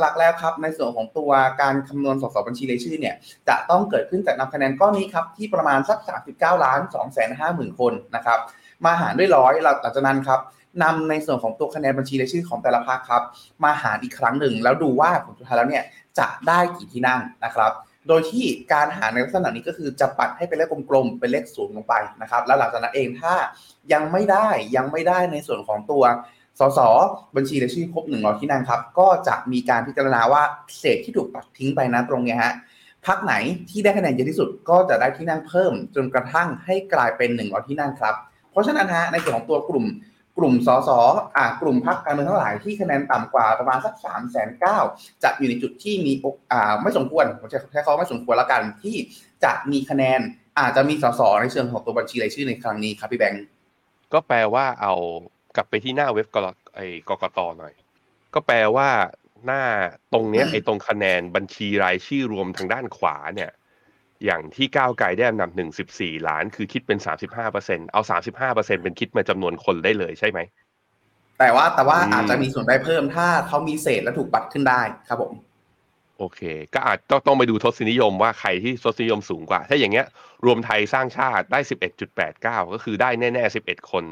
[0.00, 1.30] หลักๆแล้วครับ ในส่วนของตัว
[1.62, 3.14] การคำนวณสสบัญชีรายชื่อเนี่ย
[3.48, 5.98] จะต้องเกิดขึ้นจากนำคะแนนก้อนนี้ครับที่ประมาณสัก
[6.30, 8.38] 39ล้าน2แสน5หมื่นคนนะครับ
[8.84, 10.40] มาหารด้วยร้อยหลังจากนั้นครับ
[10.82, 13.22] นำในส่วนของตัวคะแนนบัญชีรายชื่อของแต่ละพรรคครับ
[13.64, 15.84] มาหารอีกครั้งหนึ่ง แล้วดูว่าผลสุดท้ายแล้วเนี่ย
[16.18, 17.72] จะได้กี่ที่นั่งนะครับ
[18.08, 23.34] โดยที่การหาในลักษณะนี้ก็คือจะปัดให้เป็นเลขกลมๆ เป็นเลขศูนย์ลงไปนะครับ แล้วหลังจากนั้นเองถ้า
[23.92, 26.02] ยังไม่ได้ยังไม่ได้ในส่วนของตัว
[26.58, 26.80] สส
[27.36, 30.42] บัญชีรายชื่อครบหนึ่งร้อยที่นั่งครับ ก็จะมีการพิจารณาว่า
[30.78, 32.54] เศษที่ถูกปัดทิ้งไปนะตรงนี้ฮะ
[33.06, 33.34] พักไหน
[33.70, 38.14] ที่ได้คะแนนเยอะที่สุดก็จะได้ที่นั่งเพิ่ม จนกระทั่งให้กลายเป็นหนึ่งร้อยที่นั่งครับ
[38.50, 39.84] เพราะฉะนั้นฮะในส่วนของตัวกลุ่ม
[40.38, 40.90] กลุ่มสส
[41.36, 44.78] อ่ากลุ่มพรรคการเมืองทั้งหลายที่คะแนนต่ำกว่าประมาณสักสามแสนเก้า
[45.22, 48.96] จะอยู่ในจุดที่มีโอกอ่าไม่สมควรผมจะใช้คำว่าไม่สมควรละกันที่
[49.44, 50.20] จะมีคะแนน
[50.58, 53.44] อาจจะมีสสในเชิงของตัวบัญชีรายชื่อในครั้งนี้ครับพี่แบงค์
[54.12, 54.94] ก็แปลว่าเอา
[55.56, 57.74] กลับไปที่หน้าเว็บกรไอ้กกตหน่อย
[58.34, 58.88] ก็แปลว่า
[59.46, 59.62] หน้า
[60.12, 63.50] ตรงเนี้ยไอ้ตรงคะแนนบัญชีรายชื่อรวมทางด้านขวาเนี่ย
[64.24, 70.38] อย่างที่ก้าวไกลได้อันดับหนึ่งสิบสี่ล้าน คือคิดเป็นสามสิบห้าเปอร์เซ็นเอาสามสิบห้าเปอร์เซ็นเป็นคิดมาจำนวนคนได้เลยใช่ไหม
[71.38, 75.32] แต่ว่าแต่ว่าอืมอาจจะมีส่วนได้เพิ่มถ้าเขามีเศษและถูกปัดขึ้นได้ครับผม
[76.18, 76.40] โอเค
[76.74, 80.06] ก็อาจต้องต้องไปดูทศนิยมว่าใครที่ทศนิยมสูงกว่า ถ้าอย่างเงี้ย
[80.46, 84.04] รวมไทยสร้างชาติได้สิบเอ็ดจุดแปดเก้าก็คือได้แน่ๆสิบเอ็ดคน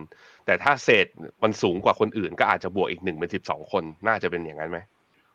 [0.46, 1.06] แต่ถ้าเศษ
[1.42, 4.78] มันสูงกว่าคนอื่น ก็อาจจะบวกอีกหนึ่งเป็นสิบสองคนน่าจะเป็นอย่างนั้นไหม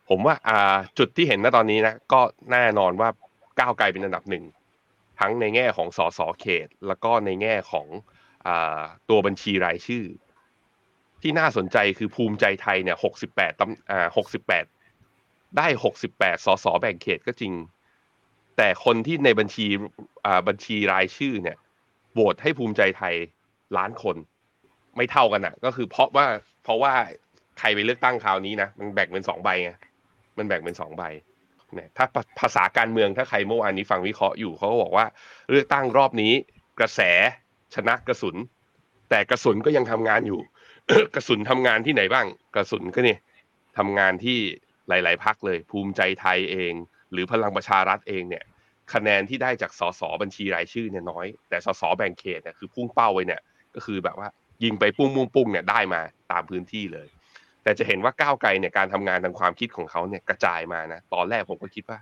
[0.10, 3.10] ผมว่าอ่าจุดที่เห็นณตอนนี้นะก็แน่นอนว่า
[3.60, 4.44] ก้าวไกลเป็นอันดับหนึ่ง
[5.22, 7.88] ทั้งในแง่ของสสเขต แล้วก็ในแง่ของ
[8.48, 8.50] อ
[9.10, 10.06] ตัวบัญชีรายชื่อ
[11.22, 14.66] ที่น่าสนใจคือภูมิใจไทยเนี่ยหกสิบแปดตำอ่าหกสิบแปด
[15.58, 17.54] ได้หกสิบแปดสสแบ่งเขตก็จริง
[18.58, 19.68] แต่คนที่ในบัญชี
[20.26, 21.58] อ่าบัญชีรายชื่อเนี่ย
[22.14, 23.16] โหวตให้ภูมิใจไทย
[23.78, 24.16] ล้านคน
[24.98, 26.26] ไม่เท่ากันอะ ก็คือเพราะว่า
[26.64, 26.94] เพราะว่า
[27.60, 29.72] ใครไปเลือกตั้งคราวนี้นะมันแบ่งเป็นสองใบไง
[30.38, 31.04] มันแบ่งเป็นสองใบ
[31.98, 32.06] ถ้า
[32.40, 35.06] ภาษาการเมืองถ้าใครเมื่อวานนี้ฟังวิเคราะห์อยู่เขาก็บอกว่า
[35.50, 36.34] เลือกตั้งรอบนี้
[36.80, 37.02] กระแส
[37.76, 38.36] ชนะกระสุน
[39.10, 40.40] แต่กระสุนก็ยังทำงานอยู่
[41.16, 43.20] กระสุนทำงานที่ไหนบ้าง กระสุนก็เนี่ย
[43.78, 44.40] ทำงานที่
[44.88, 46.74] หลาย ๆพักเลย ภูมิใจไทยเอง
[47.12, 48.44] หรือพลังประชารัฐเองเนี่ย
[48.94, 53.42] คะแนนที่ได้จากสสบัญชีรายชื่อเนี่ยน้อย แต่สสแบ่งเขตเนี่ยคือพุ่งเป้าไว้เนี่ย
[53.76, 54.30] ก็คือแบบว่า
[54.64, 57.08] ยิงไปปุ้งปุ้งปุ้งเนี่ยได้มาตามพื้นที่เลย
[57.64, 62.00] แต่จะเห็นว่าก้าวไกลเนี่ยการทำงานทางความคิดของเขาเนี่ยกระจายมานะตอนแรกผมก็คิดว่า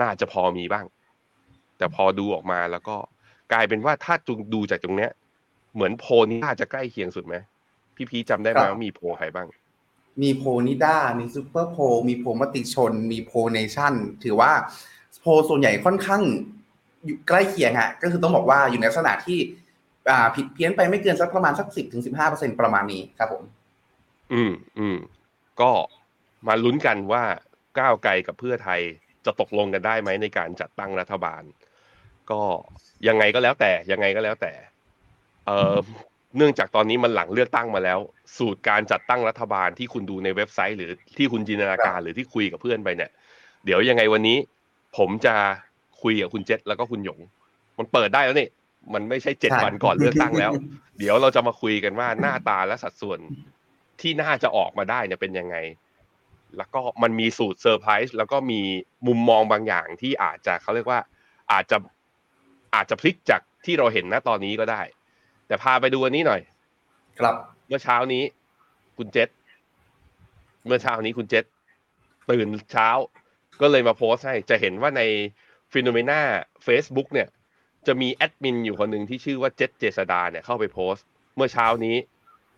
[0.00, 0.84] น่าจะพอมีบ้าง
[1.78, 2.96] แต่พอดูออกมาแล้วก็
[3.52, 5.10] กลายเป็นว่าถ้าจุดูจากตรงเนี้ย
[5.74, 7.34] เหมือนโพลนี้น่าจะใกล้เคียงสุดไหม
[7.96, 9.46] พี่พีทจำได้ไหมครับว่ามีโพลใครบ้าง
[10.22, 13.92] มีโพลนิด้ามีซูเปอร์โพลมีโพลมติชน มีโพลเนชั่น
[14.24, 14.52] ถือว่า
[15.20, 16.22] โพลส่วนใหญ่ค่อนข้าง
[17.04, 19.38] อยู่ใกล้เคียงฮะก็คือต้องบอกว่าอยู่ในลักษณะที่
[20.10, 23.42] อ่าผิดเพี้ยนไปไม่เกินสักประมาณสักสิบถึงสิบห้าเปอร์เซ็นประมาณนี้ครับผม
[24.32, 24.96] อืมอืม
[25.60, 25.70] ก็
[26.48, 27.24] มาลุ้นกันว่า
[27.78, 28.80] ก้าวไกลกับเพื่อไทย
[29.24, 31.42] จะตกลงกันได้ไหมในการจัดตั้งรัฐบาล
[32.30, 32.40] ก็
[33.08, 34.52] ยังไงก็แล้วแต่ยังไงก็แล้วแต่
[35.46, 35.74] เอ่อ
[36.36, 37.98] เนื่องจากตอนนี้มันหลังเลือกตั้งมาแล้ว
[38.38, 43.10] สูตรการจัดตั้งรัฐบาลที่คุณดูในเว็บไซต์ หรือที่คุณจินตนาการหรือที่คุยกับเพื่อนไปเนี่ย
[43.64, 44.38] เดี๋ยวยังไงวันนี้
[44.96, 45.34] ผมจะ
[46.02, 47.20] คุยกับคุณเจษแล้วก็คุณหยง
[47.78, 48.48] มันเปิดได้แล้วนี่
[48.94, 50.52] มันไม่ใช่เจ็ดใช่วันก่อนเลือกตั้งแล้ว
[50.98, 53.18] เดี๋ยวเราจะมาคุยกันว่าหน้าตาและสัดส่วน
[54.00, 55.56] ที่น่าจะออกมาได้เนี่ยเป็นยังไง
[56.56, 58.60] แล้วก็มันมีสูตรเซอร์ไพรส์แล้วก็มี
[59.06, 61.00] มุมมองบางอย่างที่อาจจะเขาเรียกว่า
[61.52, 61.76] อาจจะ
[62.74, 64.82] อาจจะพลิกจากที่เราเห็นณตอนนี้ก็ได้
[65.46, 66.40] แต่พาไปดูอันนี้หน่อย
[67.18, 67.34] ครับ
[67.68, 68.22] เมื่อเช้านี้
[68.98, 69.28] คุณเจษ
[70.66, 71.44] เมื่อเช้านี้คุณเจษ
[72.30, 72.88] ตื่นเช้า
[73.60, 75.02] ก็เลยมาโพสต์ให้ จะเห็นว่าใน
[75.72, 76.20] FINNOMENA
[76.66, 77.28] Facebook เนี่ย
[77.86, 81.96] จะมีแอดมินอยู่คนหนึ่งที่ชื่อว่าเจษเจษดาเนี่ยเข้าไปโพสต์ เมื่อเช้านี้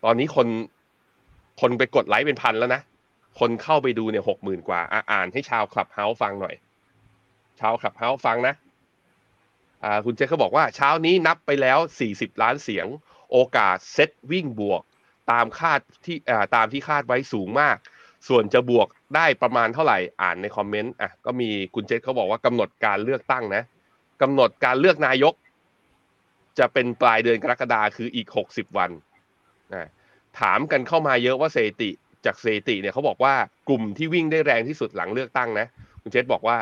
[0.03, 0.47] ตอนนี้คน
[1.61, 2.81] คนไปกดไลค์เป็นพันแล้วนะ
[3.39, 6.55] คนเข้าไปดูเนี่ยหกหมื่นกว่าอะอ่านให้ชาว Clubhouse ฟังหน่อย
[7.59, 8.55] ชาว Clubhouse ฟังนะ
[9.83, 12.87] อ่า คุณเจษเขาบอกว่าเช้านี้นับไปแล้ว40ล้านเสียง
[13.31, 14.81] โอกาสเซตวิ่งบวก
[15.31, 17.77] ตามคาดที่อ่าตามที่คาดไว้สูงมาก
[18.27, 23.63] ส่วนจะบวกได้ประมาณเท่าไหร่ อ่านในคอมเมนต์ อะ ก็มีคุณเจษเขาบอกว่ากำหนดการเลือกตั้งนะ
[24.21, 25.33] กำหนดการเลือกนายก
[26.59, 28.91] จะเป็นปลายเดือนกรกฎาคืออีก60วัน
[29.75, 29.87] นะ
[30.39, 31.89] ถามกันเข้ามาเยอะว่าเศรษฐิ
[32.25, 33.33] จากเศรษฐิเนี่ยเขาบอกว่า
[33.69, 35.67] กลุ่มที่วิ่งได้แรงที่สุดหลังเลือกตั้งนะ
[36.01, 36.57] คุณเจษบอกว่า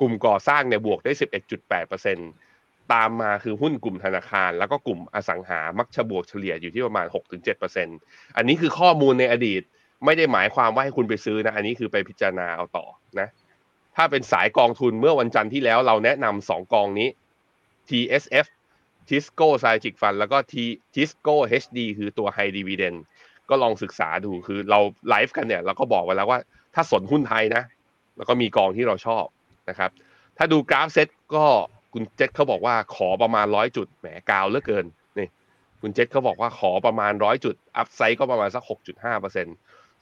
[0.00, 1.12] กลุ่มก่อสร้างเนี่ยบวกได้
[1.50, 2.18] 11.8เปอร์เซ็น
[2.92, 7.88] ตามมาคือหุ้นกลุ่มธนาคาร แล้วก็กลุ่มอสังหามักจะบวกเฉลี่ยอยู่ที่ประมาณ 6-7เปอร์เซ็น
[8.36, 9.62] อันนี้คือข้อมูลในอดีต
[10.04, 12.86] ไม่ได้หมายความว่าให้คุณไปซื้อนะ อันนี้คือไปพิจารณาเอาต่อ
[13.20, 13.28] นะ
[13.96, 17.08] ถ้าเป็นสายกองทุนเมื่อวันจันทร์ที่แล้วเราแนะนำสองกองนี้
[17.88, 18.46] TSF
[19.08, 20.54] Tisco Strategic Fund แล้วก็ T
[20.94, 22.98] Tisco HD คือตัว High Dividend
[23.50, 26.38] ก็ลองศึกษาดูคือเราไลฟ์กันเนี่ยเราก็บอกไว้แล้วว่า
[26.74, 27.62] ถ้าสนหุ้นไทยนะ
[28.16, 29.24] แล้วก็มีกองที่เราชอบ
[29.68, 29.90] นะครับ
[30.38, 31.44] ถ้าดูกราฟเซ็ตก็
[31.92, 34.84] คุณเจษเขาบอกว่าขอประมาณร้อยจุดแหมกาวเหลือเกิน
[35.18, 35.28] นี่
[35.80, 39.46] คุณเจษเขาบอกว่าขอประมาณร้อยจุด upside ก็ประมาณสักหกจุดห้าเปอร์เซ็น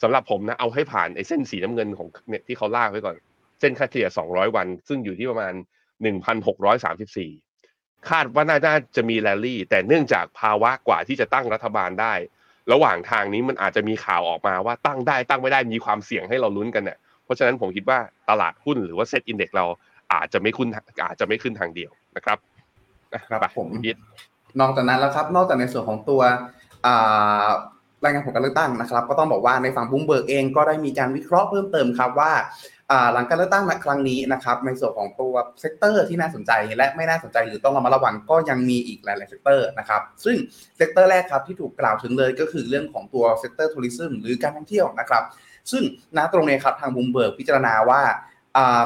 [0.02, 3.16] สำหรับผมนะเอาให้ผ่านไอ้เส้นสีน้ำเงินของเนี่ยที่เขาลากไว้ก่อน
[3.60, 5.54] เส้นค่าเฉลี่ยสองร้อยวัน ซึ่งอยู่ที่ประมาณ
[6.02, 7.30] หนึ่งพันหกร้อยสามสิบสี่
[8.08, 12.14] คาดว่าน่าจะมีแรลลี่ แต่เนื่องจากภาวะกว่าที่จะตั้งรัฐบาลได้
[12.72, 17.98] ระหว่างทางนี้มันอาจจะมีข่าวออกมาว่าตั้งได้ตั้งไม่ได้มีความเสี่ยงให้เราลุ้นกันเนี่ยเพราะฉะนั้นผมคิดว่า
[18.30, 19.64] ตลาดหุ้นหรือว่า SET Index เรา
[20.12, 20.68] อาจจะไม่ขึ้น
[21.06, 22.38] อาจจะไม่ขึ้นทางเดียวนะครับ
[23.30, 23.96] ครับไปผมพีท
[24.60, 26.20] นอกจากนั้นแล้วครับ นอกจากในส่วนของตัว
[26.86, 27.46] อ่า
[28.04, 32.79] รายงานผลการเลือกตั้งนะครับ ก็ต้องบอกว่าในฝั่งบูมเบิร์กเองก็ได้มีการวิเคราะห์เพิ่มเติมครับว่าอ่า
[33.12, 40.36] หลังการเลือกตั้งครั้งนี้นะครับในส่วนของตัว sector ที่น่าสนใจและไม่น่าสนใจหรือต้องระมัดระวังก็ยังมีอีกหลาย ๆ sector นะครับซึ่ง
[40.76, 45.22] sector แรกครับที่ถูกกล่าวถึงเลยก็คือเรื่องของตัว sector tourism หรือการท่องเที่ยวนะครับ
[45.70, 45.82] ซึ่ง
[46.16, 48.00] ณตรงนี้ครับทางบูมเบิร์กพิจารณาว่า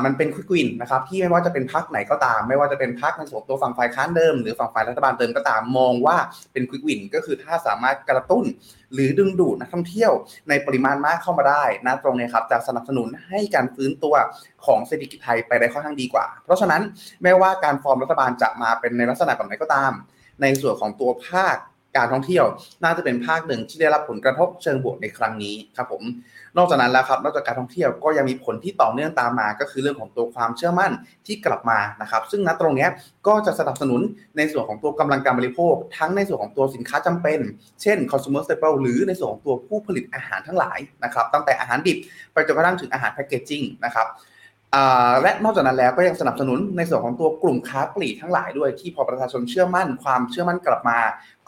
[0.05, 6.17] มันเป็น quick win นะครับที่ไม่ว่าจะเป็นพรรคไหนก็ตาม ไม่ว่าจะเป็นพรรคในส่วนตัวฝั่งฝ่ายค้านเดิม หรือฝั่งฝ่ายรัฐบาลเดิมก็ตามมองว่า
[6.53, 8.45] เป็น quick win ก็คือถ้าสามารถกระตุ้น
[8.95, 10.13] หรือดึงดูดนักท่องเที่ยว
[10.49, 14.15] ในปริมาณมากเข้ามาได้นะตรงนี้ครับจะสนับสนุนให้การฟื้นตัว
[14.67, 16.83] ของเศรษฐกิจไทยไปได้ค่อนข้างดีกว่า เพราะฉะนั้น
[17.23, 19.93] แม้ว่าการฟอร์มรัฐบาลจะมาเป็นในลักษณะแบบไหนก็ตาม
[20.43, 21.57] ในส่วนของตัวภาค
[21.97, 22.45] การท่องเที่ยว
[22.85, 26.03] น่าจะเป็นภาคหนึ่งที่ได้รับผลกระทบเชิงบวกในครั้งนี้ครับผม
[26.57, 30.93] นอกจากนั้นแล้วครับนอกจากการท่องเที่ยวก็ยังมีผลที่ต่อเนื่องตามมา ก็คือเรื่องของตัวความเชื่อมั่น
[31.27, 32.89] ที่กลับมานะครับ ซึ่งณตรงนี้
[33.27, 34.01] ก็จะสนับสนุน
[34.37, 37.41] ในส่วนของตัวกำลังการบริโภค ทั้งในส่วนของตัวสินค้าจำเป็น
[37.83, 41.99] เช่น consumer staple หรือในส่วนของตัวผู้ผลิตอาหารทั้งหลายนะครับ ตั้งแต่อาหารดิบ
[42.33, 44.09] ไปจนกระทั่งถึงอาหารแพคเกจจิ้งนะครับ
[45.23, 50.99] และนอกจากนั้นแล้วก็ยังสนับสนุนในส่วนของตัวกลุ่มค้าปลีกทั้งหลายด้วยที่พอประชาชนเชื่อมั่น ความเชื่อมั่นกลับมา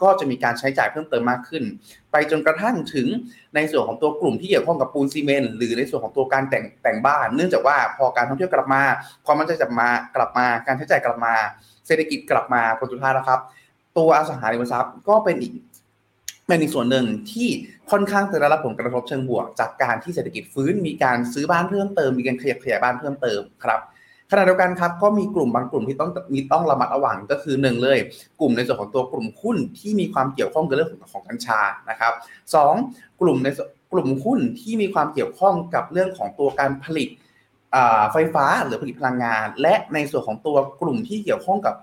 [0.01, 1.63] ก็จะมีการใช้จ่ายเพิ่มเติมมากขึ้น
[2.11, 3.07] ไปจนกระทั่งถึง
[3.55, 8.81] ในส่วนของตัวกลุ่มที่เกี่ยวข้องกับปูนซีเมนต์หรือในส่วนของตัวการแต่งแต่งบ้าน เนื่องจากว่าพอการท่องเที่ยวกลับมา
[9.25, 11.33] ความมั่นใจกลับมากลับมา การใช้จ่ายกลับมา
[11.87, 13.39] เศรษฐกิจกลับมาผลสุดท้ายแล้วครับ
[13.97, 15.53] ตัวอสังหาริมทรัพย์ก็เป็นอีก
[16.47, 17.49] เป็นอีกส่วนหนึ่งที่
[17.91, 23.79] ค่อนข้างจะได้รับผลกระทบเชิงบวก จากการที่เศรษฐกิจฟื้นมีการซื้อบ้านเพิ่มเติมมีการขยับขยายบ้านเพิ่มเติมครับ
[24.31, 27.97] ขณะเดียวกันครับก็มีกลุ่มบางกลุ่มที่ต้องมีต้องระมัดระวังก็คือหนึ่งเลย
[28.39, 32.13] กลุ่มในส่วนของตัวกลุ่มหุ้นที่มีความเกี่ยวข้องกับเรื่องของของกัญชานะครับ
[32.55, 32.73] สอง
[33.21, 33.47] กลุ่มใน
[33.91, 37.09] กลุ่มหุ้นที่มีความเกี่ยวข้องกับเรื่องของตัวการผลิต
[38.11, 41.75] ไฟฟ้าหรือผลิตพลังงาน และในส่วนของตัวกลุ่มที่เกี่ยวข้องกับ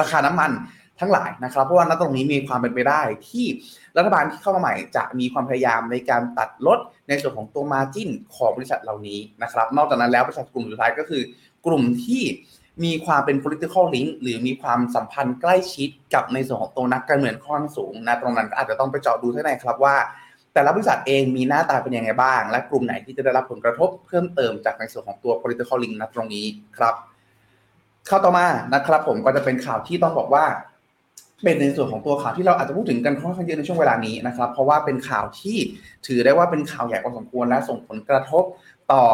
[0.00, 0.50] ราคาน้ำมัน
[1.00, 3.46] ทั้งหลายนะครับ เพราะว่าณตรงนี้มีความเป็นไปได้ที่
[3.96, 11.22] รัฐบาลที่เข้ามาใหม่จะมีความพยายามในการตัดลดในส่วนของตัวมาจิ้นของบริษัทเหล่านี้นะครับ นอกจากนั้นแล้วบริษัทกลุ่มสุดท้ายก็คือ
[11.66, 12.22] กลุ่มที่
[12.84, 19.96] มีความเป็น political link หรือมีความสัมพันธ์ใกล้ชิดกับในส่วนของตัวนักการเมืองค่อนข้างสูงนะตรงนั้นก็อาจจะต้องไปเจาะดูท่าในครับว่า
[20.54, 26.46] แต่ละบริษัทเองมีหน้าตาเป็นยังไงบ้าง และกลุ่มไหนที่จะได้รับผลกระทบเพิ่มเติมจากในส่วนของตัว political link นะตรงนี้
[26.78, 26.94] ครับ
[28.08, 30.44] ข่าวต่อมานะครับผมก็จะเป็นข่าวที่ต้องบอกว่า
[31.42, 35.56] เป็นในส่วนของตัวข่าวที่เราอาจจะพูดถึงกันค่อนข้างเยอะในช่วงเวลานี้นะครับ เพราะว่าเป็นข่าวที่
[36.06, 38.44] ถือได้ว่าเป็นข่าวใหญ่พอสมควรและส่งผลกระทบ
[38.92, 39.04] ต่อ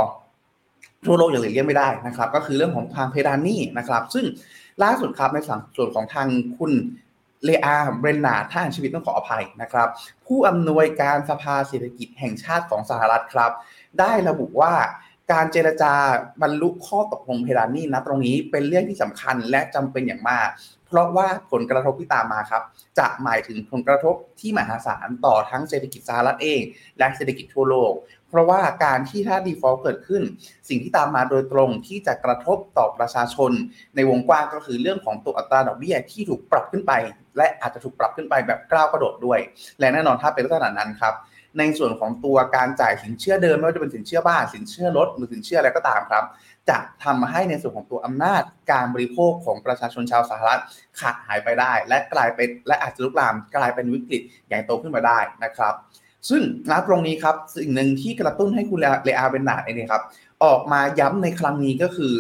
[1.07, 4.25] ทั่วโลกอย่างหลีกเลี่ยงไม่ได้นะครับ ก็คือเรื่องของทางเพดานหนี้นะครับ ซึ่ง
[4.83, 5.39] ล่าสุดครับใน
[5.77, 6.73] ส่วนของทางคุณ
[7.45, 9.89] เลอาเบรนนาท่านชีวิตต้องขออภัยนะครับ
[10.27, 13.53] ผู้อำนวยการสภาเศรษฐกิจแห่งชาติของสหรัฐครับ
[14.01, 14.75] ได้ระบุว่า
[15.33, 15.93] การเจรจา
[16.43, 20.49] บรรลุข้อตกลงเพดานนี้นะตรงนี้เป็นเรื่องที่สำคัญและจำเป็นอย่างมาก
[20.95, 22.63] เพราะว่าผลกระทบที่ตามมาครับ
[22.99, 26.61] จะหมายถึงผลกระทบที่มหาศาลต่อทั้งเศรษฐกิจสหรัฐเอง
[26.99, 27.93] และเศรษฐกิจทั่วโลก
[28.29, 30.23] เพราะว่าการที่ถ้า default เกิดขึ้น
[30.69, 33.53] สิ่งที่ตามมาโดยตรงที่จะกระทบต่อประชาชน
[33.97, 36.93] ในวงกว้างก็คือเรื่องของตัวอัตราดอกเบี้ยที่ถูกปรับขึ้นไป
[37.37, 39.41] และอาจจะถูกปรับขึ้นไปแบบก้าวกระโดดด้วย
[39.81, 41.15] และแน่นอนถ้าเป็นลักษณะนั้นครับ
[41.59, 46.25] ในส่วนของตัวการจ่ายสินเชื่อเดิมไม่ว่าจะเป็นสินเชื่อบ้านสินเชื่อรถหรือสินเชื่ออะไรก็ตามครับ
[46.71, 50.61] จะทำให้ในส่วนของตัวอำนาจการบริโภคของประชาชนชาวสหรัฐ
[51.01, 55.75] ขาดหายไปได้ และกลายเป็นและอาจจะลุกลามกลายเป็นวิกฤตใหญ่โตขึ้นมาได้นะครับ
[56.29, 60.03] ซึ่งณตรงนี้ครับสิ่งหนึ่งที่กระตุ้นให้คุณเลอาเบนนาดเนี่ยครับ
[60.45, 62.15] ออกมาย้ำในครั้งนี้ก็คือ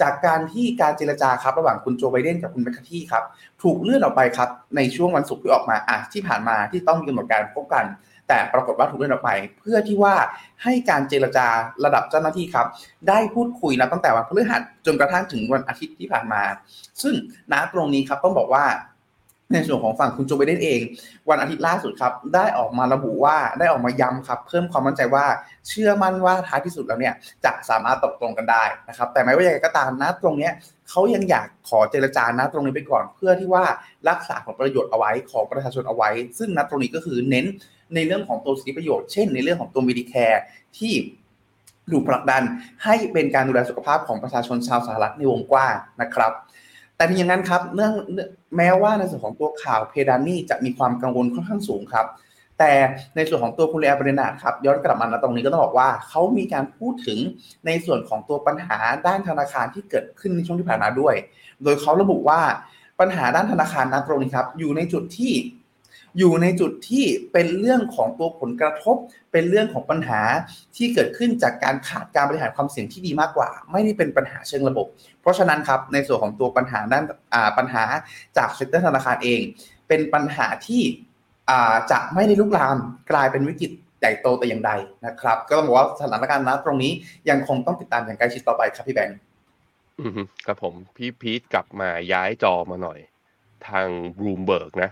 [0.00, 3.24] จากการที่การเจรจาครับระหว่างคุณโจไบเดนกับคุณแมคคาที่ครับ
[3.62, 7.84] ถูกเลื่อนออกไปครับในช่วงวันศุกร์ที่ออกมาอะที่ผ่านมาที่ต้องมีกำหนดการพบกัน
[8.30, 10.14] แต่ปรากฏว่าถูกเลื่อนออกไป เพื่อที่ว่า
[10.62, 11.46] ให้การเจรจา
[11.84, 12.66] ระดับเจ้าหน้าที่ครับ
[13.08, 16.42] ได้พูดคุยนะตั้งแต่วันพฤหัสจนกระทั่งถึงวันอาทิตย์ที่ผ่านมา
[17.02, 17.14] ซึ่ง
[17.52, 18.64] ณตรงนี้ครับต้องบอกว่า
[19.52, 20.80] ในส่วนของฝั่งคุณโจไบเดนเอง
[21.30, 25.24] วันอาทิตย์ล่าสุดครับ ได้ออกมาระบุว่าได้ออกมาย้ำครับ เพิ่มความมั่นใจว่า
[25.68, 27.14] เชื่อมั่นว่าท้ายที่สุดแล้วเนี่ย
[27.44, 30.52] จะสามารถตกลงกันได้นะครับ แต่ไม่ว่าอย่างไรก็ตามนะตรงเนี้ย
[30.90, 33.64] เขายังอยากขอเจรจานะตรงนี้ไปก่อน เพื่อที่ว่า
[34.08, 37.46] รักษาผลประโยชน์เอาไว้ของประชาชนเอาไว้ ซึ่งณตรงนี้ก็คือเน้น
[37.94, 40.42] ในเรื่องของตัวสิทธิประโยชน์ เช่นในเรื่องของตัวมีดีแคร์
[40.78, 40.94] ที่
[41.92, 42.42] ถูกผลักดัน
[42.84, 46.32] ให้เป็นการดูแลสุขภาพของประชาชนชาวสหรัฐในวงกว้างนะครับ
[46.96, 47.92] แต่ทีอย่างนั้นครับเนื่อง
[48.56, 52.06] แม้ว่าในส่วนของตัวข่าวเพดานนี่จะมีความกังวลค่อนข้างสูงครับ
[52.60, 52.72] แต่
[53.16, 57.18] ในส่วนของตัวคุณเลอาบรินาครับย้อนกลับมาตรงนี้ก็ต้องบอกว่าเขามีการพูดถึง
[57.66, 61.14] ในส่วนของตัวปัญหาด้านธนาคารที่เกิดขึ้นในช่วงที่ผ่านมาด้วย
[61.62, 62.40] โดยเขาระบุว่า
[63.00, 65.34] ปัญหาด้านธนาคารณตรงนี้ครับ อยู่ในจุดที่
[66.18, 68.96] อยู่ในจุดที่เป็นเรื่องของตัวผลกระทบ
[69.32, 70.20] เป็นเรื่องของปัญหา
[70.76, 74.86] ที่เกิดขึ้นจากการขาดการบริหารความเสี่ยงที่ดีมากกว่า ไม่ได้เป็นปัญหาเชิงระบบ
[75.20, 77.04] เพราะฉะนั้นครับในส่วนของตัวปัญหาด้าน
[77.58, 77.84] ปัญหา
[78.36, 79.40] จาก sector ธนาคารเอง
[79.88, 80.82] เป็นปัญหาที่
[81.90, 82.76] จะไม่ได้ลุกลาม
[83.10, 84.72] กลายเป็นวิกฤตใหญ่โตแต่อย่างใด
[85.06, 86.92] นะครับ ก็ต้องบอกว่าสถานการณ์ณตรงนี้
[87.30, 89.18] ยังคงต้องติดตามอย่างใกล้ชิดต่อไปครับพี่แบงค์
[90.46, 93.00] ครับผมพี่พีทกลับมาย้ายจอมาหน่อย
[93.68, 93.86] ทาง
[94.18, 94.90] บลูมเบิร์กนะ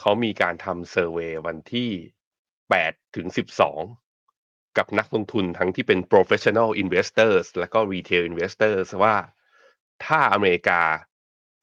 [0.00, 1.90] เขามีการทำเซอร์เวยวันที่
[2.52, 3.26] 8ถึง
[4.02, 9.14] 12 กับนักลงทุนทั้งที่เป็น professional investors แล้วก็ retail investors ว่า
[10.04, 10.82] ถ้าอเมริกา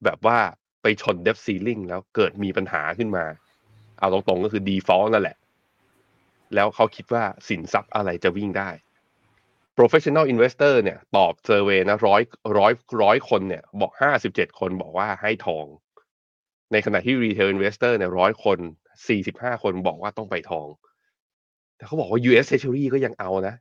[0.03, 0.39] แบบว่า
[0.81, 3.25] ไปชน debt ceiling แล้วเกิดมีปัญหาขึ้นมา
[3.99, 5.37] เอาตรงๆก็คือ default นั่นแหละ
[6.55, 8.69] แล้วเขาคิดว่าสินทรัพย์อะไรจะวิ่งได้
[9.77, 12.21] professional investor เนี่ย ตอบเซอร์เวนะร้อย
[12.57, 15.65] ร้อยร้อยคนเนี่ย บอกห้าสิบเจ็ดคนบอกว่าให้ทอง
[16.71, 18.59] ในขณะที่ retail investor เนี่ยร้อยคน
[19.07, 20.67] สี่สิบห้าคนบอกว่าต้องไปทอง
[21.77, 23.55] แต่เขาบอกว่า US Treasury ก็ยังเอานะ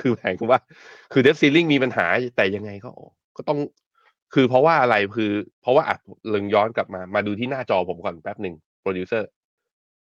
[0.00, 0.60] คือแผงว่า
[1.12, 2.90] คือ debt ceiling มีปัญหาแต่ยังไงก็
[3.36, 3.58] ก็ต้อง
[4.34, 5.96] คือเพราะว่าอะไรคือ เพราะว่าอะ
[6.28, 9.28] เลิงย้อนกลับมามาดูที่หน้าจอผมก่อนแป๊บหนึ่งโปรดิวเซอร์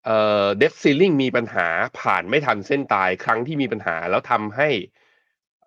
[0.06, 1.68] เอ่อ debt ceiling มีปัญหา
[2.00, 4.70] ผ่านไม่ทันเส้นตายครั้งที่มีปัญหาแล้วทำให้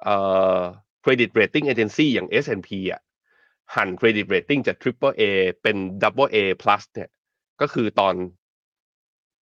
[0.03, 0.17] เอ่
[0.57, 0.59] อ
[1.05, 3.03] credit rating agency อย่าง S&P อะ
[3.77, 5.23] หัน credit rating จาก triple A
[5.63, 7.11] เป็น double A plus เนี่ย
[7.61, 8.15] ก็คือตอน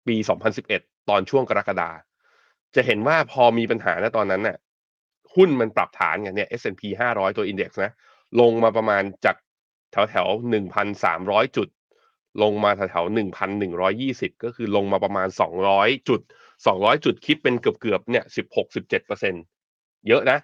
[0.07, 0.15] ปี
[0.63, 1.89] 2011 ตอนช่วงกรกฎา
[2.75, 4.57] จะเห็นว่าพอมีปัญหานะตอนนั้นน่ะ
[5.35, 7.91] หุ้นมันปรับฐานกันเนี่ย S&P 500 ตัว index นะ
[8.39, 9.35] ลงมาประมาณจาก
[9.91, 10.27] แถวแถว
[10.91, 11.67] 1,300 จุด
[12.41, 13.05] ลงมาแถวแถว
[13.73, 15.27] 1,120ก็คือลงมาประมาณ
[15.67, 16.21] 200จุด
[16.65, 18.25] 200จุดคิดเป็นเกือบเกือบเนี่ย
[18.57, 19.33] 16-17เจ็ดเปอร์เซ็น
[20.07, 20.39] เยอะนะ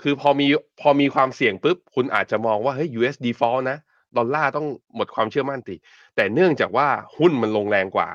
[0.00, 0.46] คือพอมี
[0.80, 3.78] พอมีความเสี่ยงปุ๊บ คุณอาจจะมองว่าเฮ้ย US default นะ
[4.16, 4.66] ดอลลาร์ต้อง
[4.96, 5.76] หมดความเชื่อมั่นติ
[6.16, 6.88] แต่เนื่องจากว่า
[7.18, 8.10] หุ้นมันลงแรงกว่า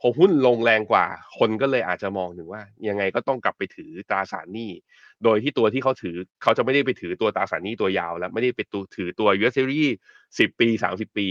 [0.00, 1.06] พอหุ้นลงแรงกว่า
[1.38, 4.70] คนก็เลยอาจจะมองถึงว่า ยังไงก็ต้องกลับไปถือตราสารหนี้
[5.24, 9.84] โดยที่ตัวที่เขาถือเขาจะไม่ได้ไปถือตัวตราสารหนี้ตัวยาว แล้วไม่ได้ไปตัวถือตัว US Treasury
[10.24, 11.26] 10 ปี 30 ปี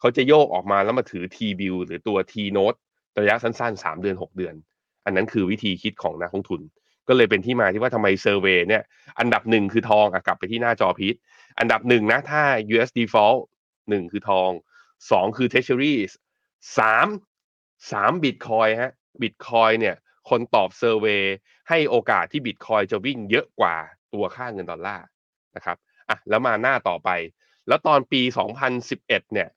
[0.00, 2.78] เขาจะโยกออกมาแล้วมาถือ T bill หรือตัว T note
[3.20, 4.54] ระยะสั้นๆ 3 เดือน 6 เดือน
[5.04, 6.60] อันนั้นคือวิธีคิดของนักลงทุน
[7.08, 8.82] ก็เลยเป็นที่มาที่ว่าทำไม survey เนี่ย
[9.18, 11.16] อันดับหนึ่งคือทอง อะกลับไปที่หน้าจอพีท
[11.58, 13.40] อันดับหนึ่งนะถ้า US default
[13.88, 14.50] หนึ่งคือทอง
[15.10, 16.10] สองคือ treasuries
[16.78, 17.06] สาม
[17.92, 19.96] สามบิตคอยฮะบิตคอยเนี่ย
[20.30, 21.22] คนตอบ survey
[21.68, 23.76] ให้โอกาสที่บิตคอยจะวิ่งเยอะกว่า
[24.14, 25.06] ตัวค่าเงินดอลลาร์
[25.56, 25.76] นะครับ
[26.08, 27.10] อะแล้วมาหน้าต่อไป
[27.68, 28.22] แล้วตอนปี
[28.76, 29.48] 2011 เนี่ย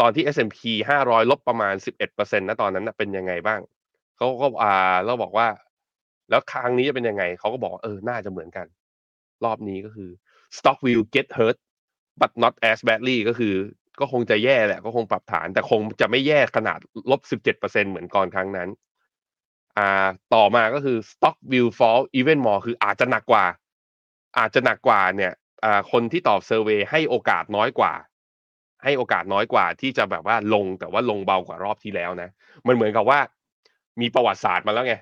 [0.00, 0.58] ตอนที่ S&P
[1.00, 1.74] 500 ลบประมาณ
[2.06, 3.60] 11%นะตอนนั้นนะเป็นยังไงบ้าง
[4.16, 5.48] เขาก็อ่าเราบอกว่า
[6.30, 8.66] แล้วครั้งนี้จะเป็นยังไง เขาก็บอกเออ น่าจะเหมือนกัน
[9.44, 10.10] รอบนี้ก็คือ
[10.56, 11.56] stock will get hurt
[12.20, 13.54] but not as badly ก็คือ
[14.00, 16.78] ก็คงจะแย่แหละ ก็คงปรับฐาน แต่คงจะไม่แย่ขนาด
[17.10, 18.68] ลบ 17%เหมือนก่อนครั้งนั้น
[19.78, 23.46] อ่า ต่อมาก็คือ stock will fall even more คืออาจจะหนักกว่า
[24.38, 25.32] อาจจะหนักกว่าเนี่ย
[25.64, 27.92] อ่า คนที่ตอบเซอร์เวยให้โอกาสน้อยกว่า
[28.84, 32.28] ให้โอกาสน้อยกว่าที่จะแบบว่าลงแต่ว่าลงเบากว่ารอบที่แล้วนะ
[32.66, 33.18] มันเหมือนกับว่า
[34.00, 34.94] มีประวัติศาสตร์มาแล้วไง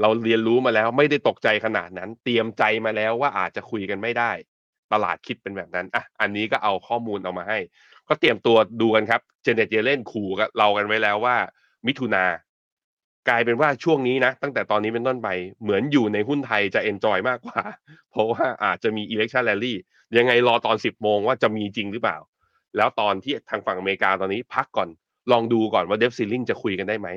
[0.00, 4.30] เราเรียนรู้มาแล้วไม่ได้ตกใจขนาดนั้น เตรียมใจมาแล้วว่าอาจจะคุยกันไม่ได้
[4.92, 7.58] ตลาดคิดเป็นแบบนั้นอะอันนี้ก็เอาข้อมูลเอามาให้
[8.08, 11.36] ก็เตรียมตัวดูกันครับเจเน็ตเยเลนขู่กับเรากันไว้แล้วว่า
[11.86, 12.24] มิถุนา
[13.28, 15.28] กลายเป็นว่าช่วงนี้นะ ตั้งแต่ตอนนี้เป็นต้นไป
[15.62, 17.60] เหมือนอยู่ในหุ้นไทยจะ enjoy มากกว่า
[18.10, 19.74] เพราะว่าอาจจะมี election rally
[20.16, 22.18] ยังไงรอตอน 10 โมงว่าจะมีจริงหรือเปล่า
[22.76, 24.88] แล้วตอนที่ทางฝั่งอเมริกาตอนนี้พักก่อน
[25.32, 27.08] ลองดูก่อนว่า debt ceiling จะคุยกันได้ไหม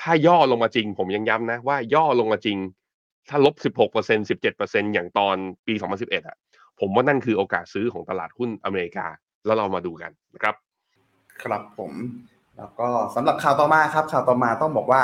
[0.00, 2.58] ถ้าย่อลงมาจริง ผมยังย้ำนะว่าย่อลงมาจริง
[3.28, 6.36] ถ้าลบ 16% 17%อย่างตอนปี 2011อะ
[6.80, 9.06] ผมว่านั่นคือโอกาสซื้อของตลาดหุ้นอเมริกา
[9.44, 10.54] แล้วเรามาดูกันนะครับ
[11.42, 11.92] ครับผม
[12.58, 15.00] แล้วก็สำหรับข่าวต่อมาครับข่าวต่อมาต้องบอกว่า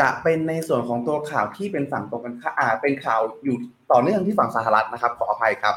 [0.00, 3.56] จะเป็นในส่วนของตัวข่าวที่เป็นฝั่งตรงกันข้ามอ่าเป็นข่าวอยู่
[3.92, 5.74] ต่อเนื่องที่ฝั่งสหรัฐนะครับขออภัยครับ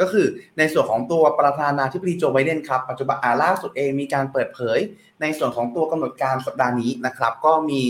[0.00, 0.26] ก็คือ
[0.58, 4.78] ในส่วนของตัวประธานาธิบดีโจไบเดนครับปัจจุบันอาล่าสุดเองมีการเปิดเผย
[5.20, 7.82] ในส่วนของตัวกำหนดการสัปดาห์นี้นะครับ ก็มี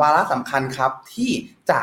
[0.00, 1.30] วาระสำคัญครับที่
[1.70, 1.80] จะ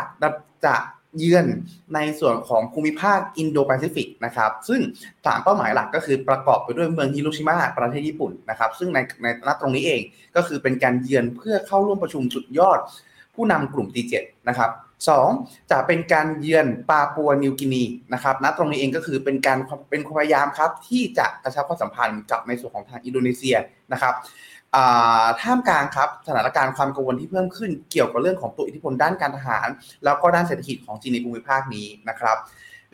[0.65, 0.75] จะ
[1.19, 1.47] เยือน
[1.95, 4.82] ในส่วนของภูมิภาคอินโดแปซิฟิกนะครับ ซึ่ง
[5.25, 10.01] สามเป้าหมายหลักก็คือประกอบไปด้วยเมืองฮิโรชิมาประเทศญี่ปุ่นนะครับ ซึ่งในในณตรงนี้เอง
[10.36, 12.80] ก็คือเป็นการเยือนเพื่อเข้าร่วมประชุมสุดยอด
[13.36, 14.13] ผู้นำกลุ่ม G7
[14.49, 14.69] นะครับ
[15.10, 15.29] สอง
[15.71, 19.58] จะเป็นการเยือนปาปัวนิวกินีนะครับณตรงนี้เองก็คือเป็นการ
[19.89, 23.55] เป็นความพยายามครับ ที่จะกระชับความสัมพันธ์กับในส่วนของทางอินโดนีเซีย
[23.93, 24.13] นะครับ
[25.41, 29.67] ท่ามกลางครับสถานการณ์ความกังวลที่เพิ่มขึ้นเกี่ยวกับเรื่องของตัวอิทธิพลด้านการทหาร
[30.05, 32.38] แล้วก็ด้านเศรษฐกิจของจีนในภูมิภาคนี้นะครับ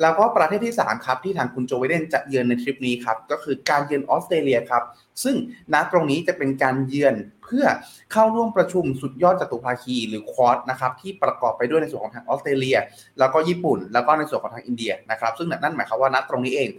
[0.02, 4.84] แล้วก็ประเทศที่ 3 ครับ ที่ทางคุณโจไวเดนจะเยือนในทริปนี้ครับ ก็คือการเยือนออสเตรเลียครับ
[5.24, 5.36] ซึ่ง
[5.74, 7.16] ณตรงนี้จะเป็นการเยือน
[7.52, 7.66] เพื่อ
[8.12, 12.78] เข้าร่วมประชุมสุดยอดจตุภาคีหรือควอดนะครับที่ประกอบไปด้วยในส่วนของทางออสเตรเลีย
[13.20, 16.70] แล้วก็ญี่ปุ่น แล้วก็ในส่วนของทางอินเดียนะครับซึ่งนั่นหมายความว่าณตรงนี้เอง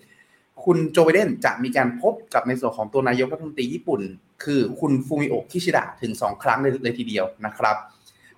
[0.64, 4.00] คุณโจไบเดนจะมีการพบกับในส่วนของตัวนายกรัฐมนตรีญี่ปุ่น
[4.44, 7.76] คือคุณฟูมิโอะคิชิดะถึง 2 ครั้งเลยทีเดียวนะครับ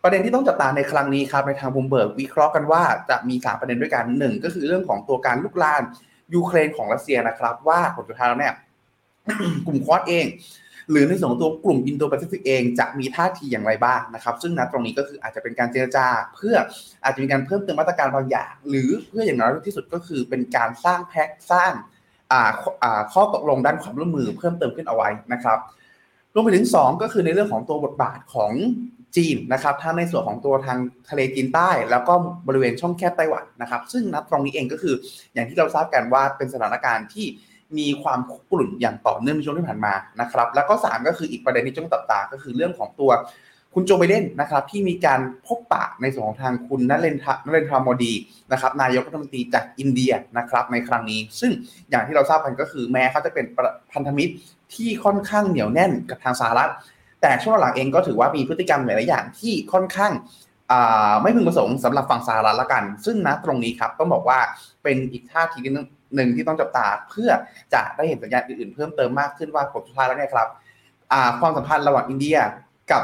[0.02, 5.82] ประเด็นที่ต้องจับตาในครั้งนี้ครับในทางบุมเบิร์กวิเคราะห์กันว่าจะมี3ประเด็นด้วยกันหนึ่งก็คือเรื่องของตัวการลุกลาม
[6.34, 8.54] ยูเครนของรัสเซียนะครับ ว่าผลสุดท้ายแล้วเนี่ย
[9.66, 10.26] กลุ่มควอดเอง
[10.90, 16.56] หรือในส่วนของตัวกลุ่มอินโดแปซิฟิกเองจะมีท่าทีอย่างไรบ้างนะครับซึ่งณตรงนี้ก็คืออาจจะเป็นการเจรจา เพื่อ
[17.04, 21.72] อาจจะมีการเพิ่มเติมมาตรการบางอย่าง หรือเพื่ออย่างน้อยที่สุดก็คือเป็นการสร้าง pact สร้าง
[23.12, 25.58] ข้อตกลงด้านความร่วมมือเพิ่มเติมขึ้นเอาไว้นะครับ
[26.34, 28.52] รวมไปถึง 2 ก็คือในเรื่องของตัวบทบาทของ
[29.16, 30.78] จีนนะครับทั้งในส่วนของตัวทาง
[31.10, 32.14] ทะเลจีนใต้ แล้วก็
[32.48, 34.94] บริเวณช่องแคบไต้หวันนะครับ ซึ่งนัดตรงนี้เองก็คือ
[35.34, 37.26] อย่างที่เราทราบกันว่าเป็นสถานการณ์ที่
[37.78, 43.10] มีความกลุ่นอย่างต่อเนื่องในช่วงที่ผ่านมานะครับแล้วก็ 3 ก็คืออีกประเด็นที่ต้องตัดตาก็คือเรื่องของตัว
[43.74, 48.12] คุณโจไบเดนนะครับที่มีการพบปะในส่วนของทางคุณนัเรนทนเรนทรามอดี
[48.52, 51.52] นะครับนายกรัฐมนตรีจากอินเดียนะครับในครั้งนี้ ซึ่ง
[51.90, 53.44] อย่างที่เราทราบกันก็คือแม้เขาจะเป็น
[53.92, 54.32] พันธมิตร
[54.74, 56.70] ที่ค่อนข้างเหนียวแน่นกับทางสหรัฐ
[57.22, 60.12] แต่ช่วงหลังเองก็ถือว่ามีพฤติกรรมหลาย ๆ อย่างที่ค่อนข้าง
[61.22, 64.38] ไม่พึงประสงค์สำหรับฝั่งสหรัฐละกัน ซึ่งณตรงนี้ครับต้องบอกว่า
[64.82, 65.58] เป็นอีกท่าที
[66.14, 67.30] หนึ่งที่ต้องจับตาเพื่อ
[67.74, 70.48] จะได้เห็นสัญญาณอื่นๆเพิ่มเติมมากขึ้นว่าผลสุดท้ายแล้วเนี่ยครับ
[71.40, 72.38] ความสัมพันธ์ระหว่างอินเดีย
[72.92, 73.02] กับ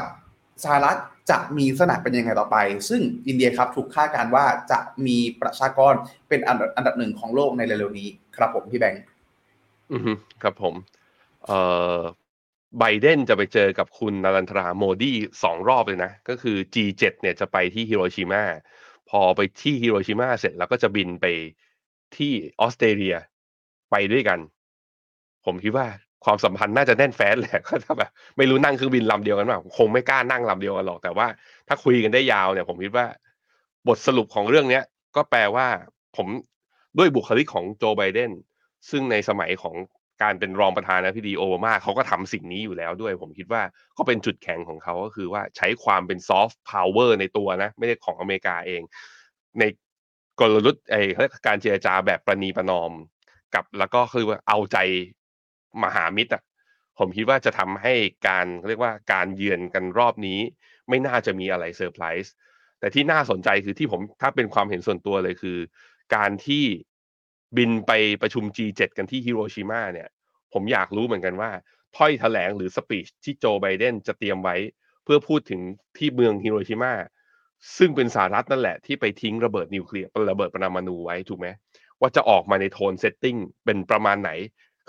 [0.63, 0.97] สหรัฐ
[1.31, 2.57] จะมีลักษณะเป็นยังไงต่อไป
[2.89, 5.93] ซึ่งอินเดียครับถูกคาดการว่าจะมีประชากร
[6.29, 9.03] เป็นอันดับอันดับหนึ่งของโลกในเร็วๆนี้ครับผมพี่แบงค์
[9.91, 10.01] อือ
[10.41, 10.73] ครับผม
[11.45, 11.59] เอ่
[11.95, 11.97] อ
[12.79, 15.11] ไบเดนจะไปเจอกับคุณนารันทราโมดี
[15.43, 18.43] สองรอบเลยนะ ก็คือ G7 เนี่ยจะไปที่ฮิโรชิมา
[19.09, 21.25] พอไปที่ฮิโรชิมาเสร็จแล้วก็จะบินไป
[22.17, 23.15] ที่ออสเตรเลีย
[23.91, 24.39] ไปด้วยกัน
[25.45, 25.87] ผมคิดว่า
[26.25, 31.27] ความสัมพันธ์น่าจะแน่นแฟ้นแหละก็ถ้าแบบไม่รู้นั่งเครื่องบินลำเดียวกันแบบคงไม่กล้านั่งลำเดียวกันหรอก แต่ว่า
[31.67, 33.05] ถ้าคุยกันได้ยาวเนี่ย ผมคิดว่า
[33.87, 34.83] บทสรุปของเรื่องเนี้ย
[35.15, 35.67] ก็แปลว่า
[36.17, 36.27] ผม
[36.97, 38.31] ด้วยบุคลิกของโจไบเดน
[38.89, 39.75] ซึ่งในสมัยของ
[40.23, 43.61] การเป็นรองประธานาธิบดีโอบามาเขาก็ทำสิ่งนี้อยู่แล้วด้วย ผมคิดว่า
[43.97, 48.81] ก็เป็นจุดแข็งของเขาก็คือว่าใช้ความเป็นซอฟต์พาวเวอร์ในตัวนะ ไม่ได้ของอเมริกาเอง
[49.59, 49.63] ใน
[50.41, 51.01] กลยุทธ์ไอ้
[51.47, 52.91] การเจรจาแบบประนีประนอม
[53.53, 54.77] กับแล้วก็คือว่าเอาใจ
[55.83, 56.43] มหามิตรอะ
[56.97, 57.93] ผมคิดว่าจะทำให้
[58.27, 60.39] การเรียกว่าการเยือนกันรอบนี้
[60.89, 62.33] ไม่น่าจะมีอะไรเซอร์ไพรส์
[62.79, 65.57] แต่ที่น่าสนใจคือที่ผมถ้าเป็นความเห็นส่วนตัวเลยคือ
[66.15, 66.65] การที่
[67.57, 70.09] บินไปประชุม G7 กันที่ฮิโรชิมาเนี่ย
[70.53, 71.51] ผมอยากรู้เหมือนกันว่า
[71.97, 74.55] ถ้อยแถลงหรือ speech ที่โจไบเดนจะเตรียมไว้
[75.03, 75.61] เพื่อพูดถึง
[75.97, 76.93] ที่เมืองฮิโรชิมา
[77.77, 81.47] ซึ่งเป็นสหรัฐนั่นแหละที่ไปทิ้งระเบิดนิวเคลียร์ระเบิดปรมาณูไว้ถูกไหม
[82.01, 83.35] ว่าจะออกมาใน tone setting
[83.65, 84.31] เป็นประมาณไหน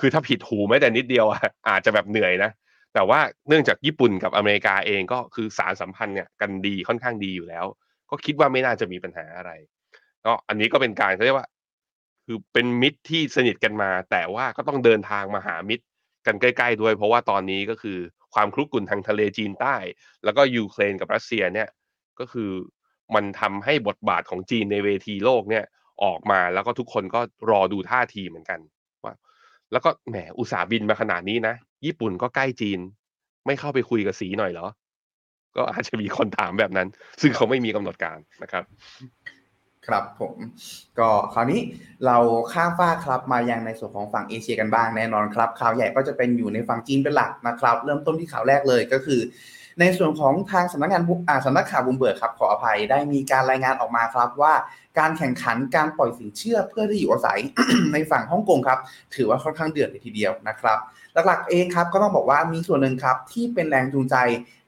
[0.01, 1.27] คือถ้าผิดหูแม้แต่นิดเดียว
[1.68, 2.51] อาจจะแบบเหนื่อยนะ
[2.95, 7.64] แต่ว่าเนื่องจากญี่ปุ่นกับอเมริกาเองก็คือสานสัมพันธ์เนี่ยกันดีค่อนข้างดีอยู่แล้ว
[8.11, 9.51] ก็คิดว่าไม่น่าจะมีปัญหาอะไร
[10.25, 11.49] ก็อันนี้ก็เป็นการเขาเรียกว่า
[12.27, 15.85] คือเป็นมิตรที่สนิทกันมา แต่ว่าก็ต้องเดินทางมาหามิตร
[16.27, 17.99] กันใกล้ ๆ ด้วย เพราะว่าตอนนี้ก็คือ
[18.35, 19.77] ความคลุกกลุ่นทางทะเลจีนใต้
[20.25, 21.68] แล้วก็ยูเครนกับรัสเซียเนี่ย
[22.20, 22.50] ก็คือ
[23.14, 25.64] มันทำให้บทบาทของจีนในเวทีโลกเนี่ย
[26.04, 28.60] ออกมาแล้วก็ทุกคนก็รอดูท่าทีเหมือนกัน
[29.04, 29.14] ว่า
[29.72, 31.54] แล้วก็แหมอุตสาห์บินมาขนาดนี้นะ
[31.86, 32.78] ญี่ปุ่นก็ใกล้จีน
[33.46, 34.68] ไม่เข้าไปคุยกับสีหน่อยเหรอ
[35.56, 36.88] ก็อาจจะมีคนถามแบบนั้น
[37.20, 38.64] ซึ่งเขาไม่มีกำหนดการนะครับ
[39.86, 40.34] ครับผม
[40.98, 41.60] ก็คราวนี้
[42.06, 42.16] เรา
[42.52, 49.20] ข้ามฟ้าครับมายังในส่วนของฝั่งเอเชียกันบ้างแน่นอนครับข่าวใหญ่ก็จะเป็นอยู่ในฝั่งจีนเป็นหลักนะครับ เริ่มต้นที่ข่าวแรกเลยก็คือ
[49.81, 54.55] ในส่วนของทางสำนักงานอ่าสำนักข่าวบุมเบิร์กครับขออภัยได้มีการรายงานออกมาครับว่า
[54.99, 57.39] การแข่งขันการปล่อยสินเชื่อเพื่อที่อยู่อาศัย
[57.93, 58.79] ในฝั่งฮ่องกงครับ
[59.14, 60.79] ถือว่าค่อนข้างเดือดเลยทีเดียวนะครับ
[61.27, 64.16] หลักๆเองครับก็ต้องบอกว่ามีส่วนหนึ่งครับที่เป็นแรงจูงใจ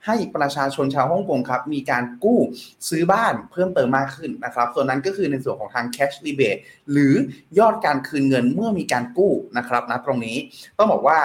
[0.07, 2.41] ให้ประชาชนชาวฮ่องกงครับมีการกู้
[2.89, 6.61] ซื้อบ้านเพิ่มเติมมากขึ้นนะครับ ส่วนนั้นก็คือในส่วนของทาง cash rebate
[6.93, 7.15] หรือ
[7.59, 10.37] ยอดการคืนเงินเมื่อมีการกู้นะครับนะตรงนี้
[10.79, 11.19] ต้องบอกว่า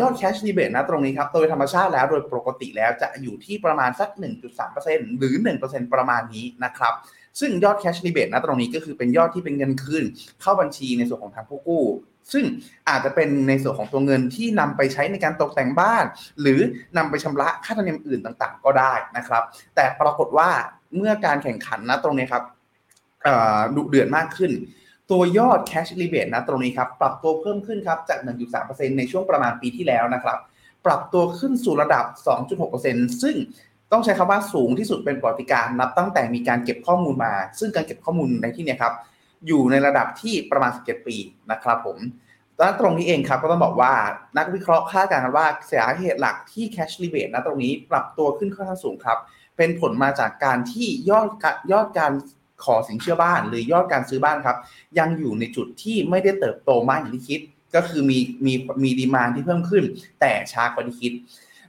[0.00, 4.08] ยอด cash rebate นะตรงนี้ครับ โดยธรรมชาติแล้วโดยปกติแล้วจะอยู่ที่ประมาณสัก
[4.64, 5.34] 1.3%หรือ
[5.64, 6.94] 1%ประมาณนี้นะครับ
[7.40, 10.04] ซึ่งยอด cash rebate นะตรงนี้ก็คือเป็นยอดที่เป็นเงินคืน
[10.40, 11.84] เข้าบัญชีในส่วนของทางผู้กู้
[12.32, 12.44] ซึ่ง
[12.88, 16.04] อาจจะเป็นในส่วนของตัวเงินที่นำไปใช้ในการตกแต่งบ้าน
[16.40, 16.60] หรือ
[16.96, 19.42] นำไปชำระค่าธรรมเนียมอื่นต่างๆ ก็ได้นะครับ
[19.74, 20.48] แต่ปรากฏว่า
[20.96, 22.44] เมื่อการแข่งขันนะตรงนี้ครับ
[23.76, 24.52] ดุเดือดมากขึ้น
[25.10, 28.18] ตัวยอด cash rebate นะตรงนี้ครับปรับตัวเพิ่มขึ้นครับจาก
[28.58, 30.38] 1.3%ในช่วงประมาณปีที่แล้วนะครับ
[30.86, 32.04] ปรับตัวขึ้นสู่ระดับ
[32.62, 33.36] 2.6%ซึ่ง
[33.92, 38.94] ต้องใช้คำว่าสูงที่สุดเป็นปรติการนับตั้งแต่มีการเก็บข้อมูลมา ซึ่งการเก็บข้อมูลในที่นี้ครับ
[39.46, 41.16] อยู่ในระดับที่ประมาณ 17 ปี
[41.50, 41.98] นะครับผม
[42.58, 43.92] ด้านตรงนี้เองครับก็ต้องบอกว่า
[44.38, 49.18] นักวิเคราะห์คาดการณ์ว่าสาเหตุหลักที่ cash rebate นะตรงนี้ปรับตัวขึ้นค่อนข้างสูงครับ
[49.56, 51.28] เป็นผลมาจากการที่ยอด
[51.72, 52.12] ยอดการ
[52.64, 54.56] ขอสินเชื่อบ้าน หรือยอดการซื้อบ้านครับ
[54.98, 57.40] ยังอยู่ในจุดที่ไม่ได้เติบโตมากอย่างที่คิด
[57.74, 59.84] ก็คือมีมีมีดีมานที่เพิ่มขึ้น
[60.20, 61.12] แต่ช้ากว่าที่คิด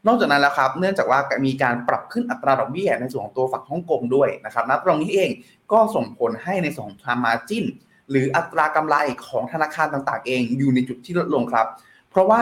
[0.07, 5.29] นอกจากนั้นแล้วครับ เนื่องจากว่ามีการปรับขึ้นอัตราดอกเบี้ยในส่วนของตัวฝั่งฮ่องกงด้วยนะครับณตรงนี้เอง
[5.71, 7.65] ก็ส่งผลให้ในส่วนของทามาจิน
[8.09, 8.95] หรืออัตรากำไร
[9.27, 11.67] ของธนาคารต่างๆ เองอยู่ในจุดที่ลดลงครับ
[12.09, 12.41] เพราะว่า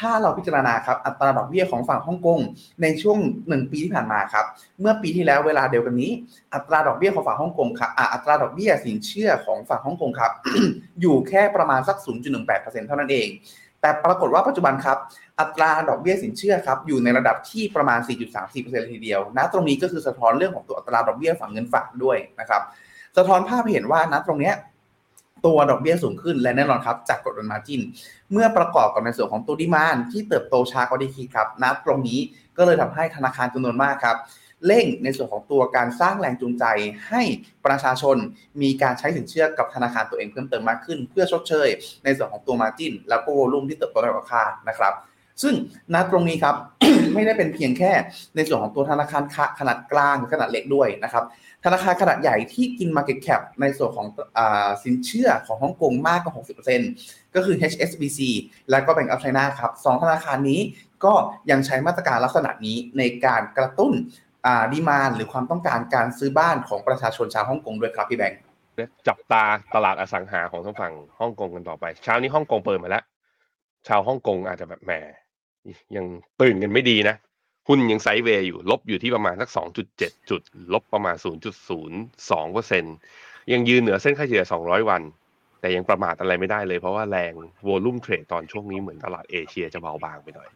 [0.00, 2.40] ถ้าเราพิจารณาครับอัตราดอกเบี้ยของฝั่งฮ่องกง
[2.82, 4.44] ในช่วง 1 ปีที่ผ่านมาครับ
[4.80, 6.10] เมื่อปีที่แล้วเวลาเดียวกันนี้
[6.54, 10.32] อัตราดอกเบี้ยของฝั่งฮ่องกงครับอัตราดอกเบี้ยสินเชื่อของฝั่งฮ่องกงครับ
[11.00, 11.96] อยู่แค่ประมาณสัก
[12.42, 13.28] 0.18%เท่านั้นเอง
[13.80, 14.98] แต่ปรากฏว่าปัจจุบันครับ
[15.40, 17.98] อัตราดอกเบี้ยสินเชื่อครับอยู่ในระดับที่ประมาณ
[18.40, 22.62] 4.34%เลยทีเดียวนะตรงนี้ก็คือสะท้อนเรื่องของตัวอัตราดอกเบี้ยฝั่งเงินฝากด้วยนะครับ
[23.16, 24.54] สะท้อนภาพเห็นว่านะตรงเนี้ย
[25.46, 27.80] ตัวดอกเบี้ยสูงขึ้นและแน่นอนครับจากกดดันมาจิน
[28.32, 32.20] เมื่อประกอบกับในส่วนของตัวดีมานที่เติบโตช้ากว่าที่คิดครับนับตรงนี้
[32.56, 34.16] ก็เลยทำให้ธนาคารจำนวนมากครับ
[34.66, 36.64] เร่งในส่วนของตัวการสร้างแรงจูงใจ
[37.08, 37.22] ให้
[37.66, 38.16] ประชาชน
[38.62, 41.68] มีการใช้สินเชื่อกับธนาคารตัวเองเพิ่มเติมมากขึ้น เพื่อชดเชย
[42.04, 44.94] ในส่วนของตัวมาจินแล้วก็วอลุ่มที่เติบโตในราคานะครับ
[45.42, 45.54] ซึ่ง
[45.94, 46.54] ณตรงนี้ครับ
[47.14, 47.92] ไม่ได้เป็นเพียงแค่
[48.36, 49.22] ในส่วนของตัวธนาคาร
[49.58, 51.24] ขนาดกลางขนาดเล็กด้วยนะครับ
[51.64, 54.06] ธนาคารขนาดใหญ่ที่กิน Market Cap ในส่วนของ
[54.38, 54.40] อ
[54.82, 56.34] สินเชื่อของฮ่องกงมากกว่า
[56.84, 58.20] 60%ก็คือ HSBC
[58.70, 60.60] และก็ Bank of China ครับสองธนาคารนี้
[61.04, 61.14] ก็
[61.50, 63.92] ยังใช้มาตรการลักษณะนี้ในการกระตุ้น
[64.72, 68.38] ดีมานหรือความต้องการการซื้อบ้านของประชาชนชาวฮ่องกงด้วยครับพี่แบงค์
[69.08, 69.44] จับตา
[69.74, 73.04] ตลาดอสังหาของทางฝั่งฮ่องกงกันต่อไป เช้านี้ฮ่องกงเปิดมาแล้ว
[73.88, 74.92] ชาวฮ่องกงอาจจะแบบแหม
[75.96, 76.06] ยัง
[76.40, 77.16] ตื่นกันไม่ดีนะ
[77.68, 79.48] หุ้นยังไซด์เวย์อยู่ ลบอยู่ที่ประมาณสัก
[79.90, 80.40] 2.7 จุด
[80.72, 81.16] ลบประมาณ
[81.80, 82.84] 0.02เปอร์เซ็น
[83.52, 85.02] ยังยืนเหนือเส้นค่าเฉลี่ย 200 วัน
[85.60, 87.32] แต่ยังประมาทอะไรไม่ได้เลยเพราะว่าแรง
[87.64, 90.48] โวลุ่มเทรดตอนช่วงนี้เหมือนตลาดเอเชียจะเบาบางไปหน่อย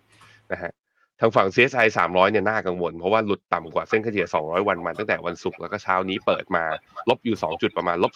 [0.52, 0.72] นะฮะ
[1.20, 6.64] ทางฝั่ง CSI 300 เนี่ยน่ากังวล เพราะว่าหลุดต่ำกว่าเส้นค่าเฉลี่ย 200 วันมาตั้งแต่วันศุกร์แล้วก็เช้านี้เปิดมา
[7.08, 8.12] ลบอยู่ 2 จุดประมาณลบ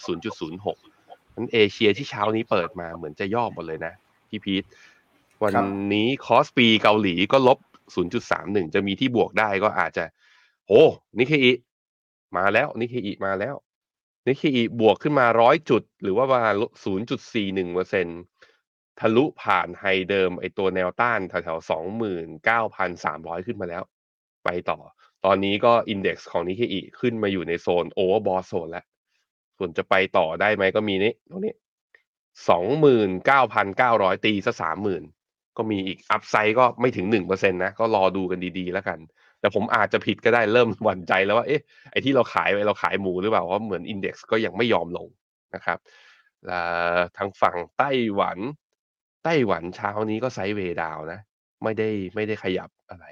[0.46, 3.92] 0.06นั้นเอเชียที่เช้านี้เปิดมาเหมือนจะย่อหมดเลยนะ
[4.28, 4.64] พี่พีท
[5.42, 5.54] วัน
[5.94, 7.58] นี้ KOSPI เกาหลีก็ลบ
[8.28, 10.04] 0.31 จะมีที่บวกได้ก็อาจจะ
[10.68, 10.84] โอ้
[11.18, 11.52] นิเคอิ
[12.36, 13.54] มาแล้วนิเคอิมาแล้ว
[14.26, 16.54] นิเคอิบวกขึ้นมาร้อยจุด หรือว่าประมาณ
[17.14, 18.06] 0.41เปอร์เซ็น
[19.00, 21.70] ทะลุผ่าน high เดิมไอตัวแนวต้านแถวๆ
[22.78, 23.82] 29,300 ขึ้นมาแล้ว
[24.44, 24.78] ไปต่อ
[25.24, 28.84] ตอนนี้ก็ index ของนิเคอิขึ้นมาอยู่ในโซน overbought zone แล้ว
[29.58, 31.54] ส่วนจะไปต่อได้ไหมก็มีนี้ตรงนี้
[33.08, 35.17] 29,900ตีซะ30,000
[35.58, 38.98] ก็มีอีก upside ก็ไม่ถึงหนึ่งเปอร์เซ็นต์นะก็รอดูกันดีๆแล้วกัน
[39.40, 45.08] แต่ผมอาจจะผิดก็ได้เริ่มหวั่นใจแล้วว่าเอ๊ะไอที่เราขายไปเราขายหมูหรือเปล่าเพราะเหมือน index ก็ยังไม่ยอมลง
[45.54, 45.78] นะครับ
[47.16, 48.38] ทางฝั่งไต้หวัน
[49.24, 51.20] ไต้หวันเช้านี้ก็ sideway down นะ
[51.64, 53.06] ไม่ได้ไม่ได้ขยับอะไร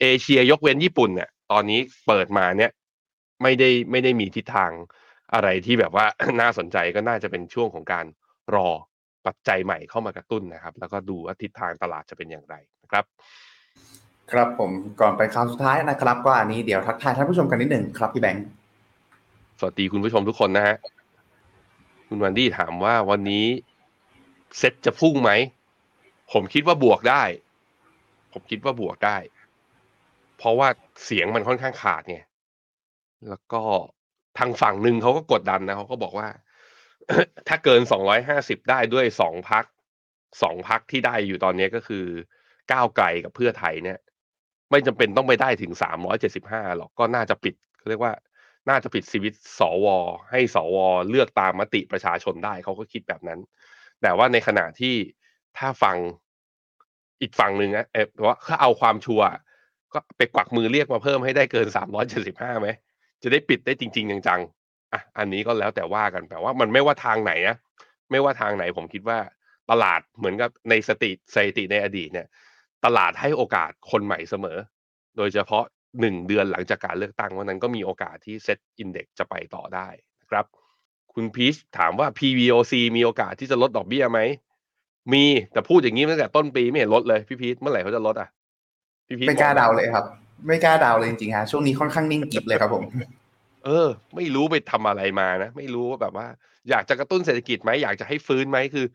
[0.00, 2.70] เอเชียยกเว้นญี่ปุ่นเนี่ยตอนนี้เปิดมาเนี่ย
[3.42, 4.72] ไม่ได้ไม่ได้มีทิศทาง
[5.34, 6.06] อะไรที่แบบว่า
[6.40, 8.06] น่าสนใจก็น่าจะเป็นช่วงของการ
[8.54, 8.68] รอ
[9.26, 13.04] ปัจจัยใหม่เข้ามากระตุ้นนะครับ แล้วก็ดูว่าทิศทางตลาดจะเป็นอย่างไรนะครับ
[14.32, 14.70] ครับผม
[15.00, 18.44] ก่อนไปข่าวสุดท้ายนะครับ ก็อันนี้เดี๋ยวทักทายท่านผู้ชมกันนิดหนึ่งครับพี่แบงค์
[19.58, 20.76] สวัสดีคุณผู้ชมทุกคนนะฮะ
[22.08, 23.44] คุณวันดี้ถามว่าวันนี้
[24.58, 25.30] เซ็ตจะพุ่งไหม
[26.32, 27.22] ผมคิดว่าบวกได้
[28.32, 29.16] ผมคิดว่าบวกได้
[30.38, 30.68] เพราะว่า
[31.04, 32.18] เสียงมันค่อนข้างขาดไง
[33.28, 33.62] แล้วก็
[34.38, 36.28] ทางฝั่งหนึ่งเขาก็กดดันนะเขาก็บอกว่า
[37.48, 39.64] ถ้าเกินสองร้อยห้าสิบได้ด้วยสองพัก
[40.42, 42.04] สองพักที่ได้อยู่ตอนนี้ก็คือ
[42.72, 43.98] ก้าวไกลกับเพื่อไทยเนี่ย
[44.70, 47.54] ไม่จำเป็นต้องไปได้ถึงสามร้อยเจ็ดสิบห้าหรอกก็น่าจะปิด
[47.88, 48.12] เรียกว่า
[48.68, 49.86] น่าจะปิดสวิตสว
[50.30, 50.76] ให้สว
[51.10, 53.40] เลือกตามมติประชาชนได้เขาก็คิดแบบนั้น
[54.02, 54.94] แต่ว่าในขณะที่
[55.58, 55.96] ถ้าฟัง
[57.20, 59.20] อีกฝั่งหนึ่งนะเออว่าถ้าเอาความชัว
[59.92, 62.68] ก็ไปกวักมือเรียกมาเพิ่มให้ได้เกินสามร้อยเจ็ดสิบห้าไหม
[63.22, 64.40] จะได้ปิดได้จริง ๆ จัง
[64.94, 67.56] อะอันนี้ก็แล้วแต่ว่ากันแต่ว่ามันไม่ว่าทางไหนนะ
[68.10, 69.18] ไม่ว่าทางไหนผมคิดว่า
[69.70, 72.26] ตลาดเหมือนกับในสติสถิติในอดีตเนี่ย
[72.84, 74.58] ตลาดให้โอกาสคนใหม่เสมอ
[75.16, 75.64] โดยเฉพาะ
[76.00, 79.88] หนึ่งเดือนหลังจากการเลือกตั้งวันนั้นก็มีโอกาสที่เซ็ตอินเด็กจะไปต่อได้
[80.20, 80.44] นะครับ
[81.14, 84.20] คุณพีชถามว่า PVOC มีโอกาสที่จะลดดอกเบี้ยไหม
[85.12, 88.28] มีแต่พูดอย่างนี้ตั้งแต่ต้นปีไม่เห็นลดเลยพี่พีชเมื่อไหร่เขาจะลดอะ
[89.08, 90.04] พี่พีชไม่กล้าเดาเลยครับ
[90.46, 92.82] ไม่กล้าเดาเลยจริงๆฮะช่วงนี้ค่อนข้างนิ่งกิบเลยครับผม
[93.64, 96.26] เออ ไม่รู้ไปทำอะไรมานะ ไม่รู้ว่าแบบว่า
[96.70, 98.86] อยากจะกระตุ้นเศรษฐกิจไหมอยากจะให้ฟื้นไหมคือ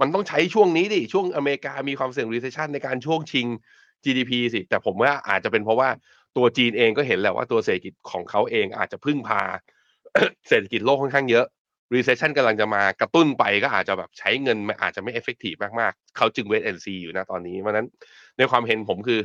[0.00, 3.46] มันต้องใช้ช่วงนี้ดิช่วงอเมริกามีความเสี่ยง recession ในการช่วงชิง
[4.04, 5.88] GDP สิแต่ผมว่าอาจจะเป็นเพราะว่า
[6.36, 9.42] ตัวจีนเองก็เห็นแหละว่าตัวเศรษฐกิจของเขาเองอาจจะพึ่งพา
[10.48, 11.46] เศรษฐกิจโลกค่อนข้างเยอะ
[11.94, 17.86] recession กำลังจะมากระตุ้นไปก็อาจจะแบบใช้เงินอาจจะไม่ effective มากๆเขาจึง wait and see อยู่นะตอนนี้เพราะนั้น
[18.38, 19.20] ในความเห็นผมคือ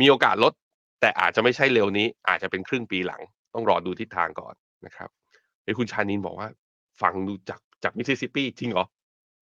[0.00, 0.52] มีโอกาสลด
[1.00, 3.22] แต่อาจจะไม่ใช่เร็วนี้ อาจจะเป็นครึ่งปีหลัง
[3.54, 4.54] ต้องรอดูทิศทางก่อน
[4.86, 5.08] นะครับ
[5.62, 6.48] เฮ้คุณชานินบอกว่า
[7.02, 8.86] ฟังดูจากจากมิสซิสซิปปีจริงเหรอ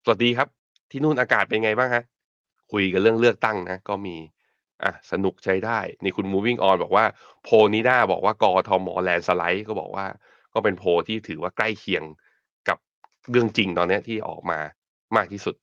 [0.05, 0.49] สวัสดีครับ
[0.91, 2.05] ที่นู่นอากาศเป็นไงบ้างฮะ
[2.73, 4.17] คุยกันเรื่องเลือกตั้งนะ ก็มี
[4.83, 7.05] อะ สนุกใช้ได้ นี่คุณ moving on บอกว่า
[7.43, 10.07] โพนี้ด้าบอกว่ากอทอมอแลนสไลด์ก็บอกว่า
[10.55, 12.03] ก็เป็นโพที่ถือว่าใกล้เคียง
[12.69, 12.79] กับ
[13.31, 14.59] เรื่องจริงตอนนี้ที่ออกมา
[15.17, 15.57] มากที่สุด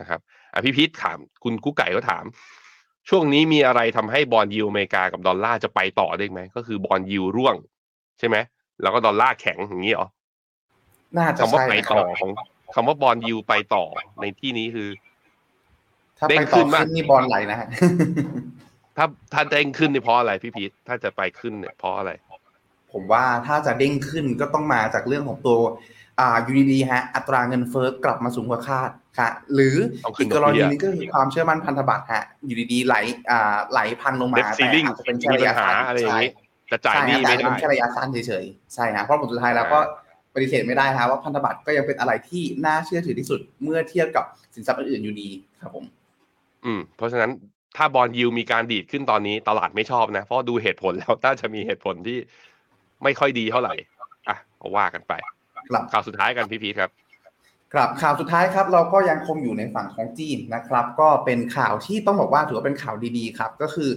[0.00, 0.20] นะครับ
[0.52, 2.24] อะพี่พีทถาม คุณกุ๊กไก่ก็ถาม
[3.08, 7.54] ช่วงนี้มีอะไรทำให้บอลยูอเมริกากับดอลลาร์จะไปต่อได้ไหม ก็คือบอลยูร่วง
[8.18, 8.36] ใช่ไหม
[8.82, 10.08] แล้วก็ดอลลาร์แข็งอย่างนี้เหรอ
[11.18, 12.30] น่าจะคำว่าใช่ไปนะคต่รัอบของ
[12.74, 13.84] คำว่าบอลยูไปต่อ
[14.20, 14.88] ในที่นี้คือ
[16.18, 17.68] ถ้าเด้ไปงต่ขึ้อนมากขึ้นนี่บอลไหลนะฮะ
[18.96, 22.10] ถ้าถ้าเด้งขึ้นนี่เพราะอะไรพี่พีทถ้าจะไปขึ้นเนี่ยเพราะอะไร
[22.92, 25.56] ผมว่าถ้าจะเด้งขึ้นก็ต้องมาจากเรื่องของตัว
[26.20, 32.96] อ่ายูดีฮะอัตราเงินเฟ้อกลับมาสูงกว่าคาดค่ะหรือต้องขึ้อีนกกรณีดอกเบี้ยหนึงก็คือความเชื่อมั่นพันธบัตรฮะอยู่ดีๆไหล
[33.30, 36.30] อ่าไหลพังลงมาเด t ซีลิงอาจจะเป็นแค่มีระปัญยะหาสั้นอะไรอย่างใช่นี้
[36.70, 39.78] จะจ่ายใช่หนี้ฮะแต่ไม่อาจจะได้เป็นแค่ระยะสั้นเฉยๆใช่ฮะเพราะผลสุดท้ายแล้วก็
[40.34, 45.28] ปฏิเสธไม่ได้ฮะว่าพันธบัตรก็ยังเป็นอะไรที่น่าเชื่อถือที่สุดเมื่อเทียบกับสินทรัพย์อื่นๆอยู่ดี
[45.60, 45.84] ครับผม
[46.64, 47.30] อืมเพราะฉะนั้น
[47.76, 52.18] ถ้าบอลยูมีการดีดขึ้นตอนนี้ตลาดไม่ชอบนะ เพราะดูเหตุผลแล้วน่าจะมีเหตุผลที่
[53.04, 53.74] ไม่ค่อยดีเท่าไหร่
[54.28, 55.12] อะก็ว่ากันไป
[55.70, 56.90] ครับข่าวสุดท้ายกันพี่พีทครับ
[57.74, 63.90] ครับข่าวสุดท้ายครับ เราก็ยังคงอยู่ในฝั่งของจีนนะครับ ก็เป็นข่าวที่ต้องบอกว่าถือว่าเป็นข่าวดีๆครับก็คือ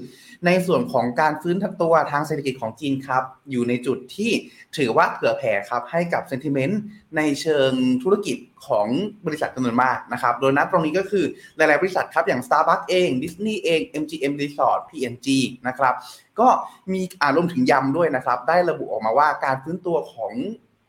[0.46, 4.32] ในส่วนของการฟื้นทัตัวทางเศรษฐกิจของจีนครับอยู่ในจุดที่
[4.78, 6.82] ถือว่าเผื่อแผ่ครับให้กับเซนติเมนต์
[7.18, 7.72] ในเชิง
[8.04, 8.88] ธุรกิจของ
[9.26, 11.26] บริษัทจำนวนมากนะครับโดยนัดตรงนี้ก็คือ
[11.58, 15.28] หลายๆบริษัทครับอย่าง Starbucks เอง Disney เอง MGM Resort P&G
[15.68, 15.96] นะครับ
[16.40, 16.48] ก็
[16.94, 20.34] มีอารวมถึงยำด้วยนะครับ ได้ระบุออกมาว่าการฟื้นตัวของ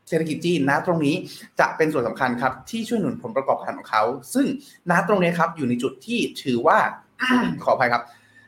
[0.09, 1.15] เศรษฐกิจจีนนะตรงนี้
[1.59, 4.03] จะเป็นส่วนสำคัญครับที่ช่วยหนุนผลประกอบการของเขา
[4.33, 4.47] ซึ่ง
[4.89, 6.77] ณตรงนี้ครับอยู่ในจุดที่ถือว่า
[7.63, 8.03] ขออภัยครับ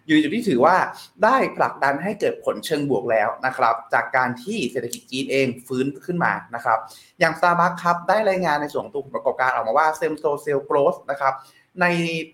[0.06, 0.76] อยู่ในจุดที่ถือว่า
[1.24, 6.80] ได้ผลักดันให้เกิดผลเชิงบวกแล้วนะครับ จากการที่เศรษฐกิจจีนเองฟื้นขึ้นมานะครับ
[7.20, 11.34] อย่าง Starbucks ครับได้รายงานในส่วนของตัวผลประกอบการออกมาว่า same-store sales growth นะครับ
[11.82, 11.86] ใน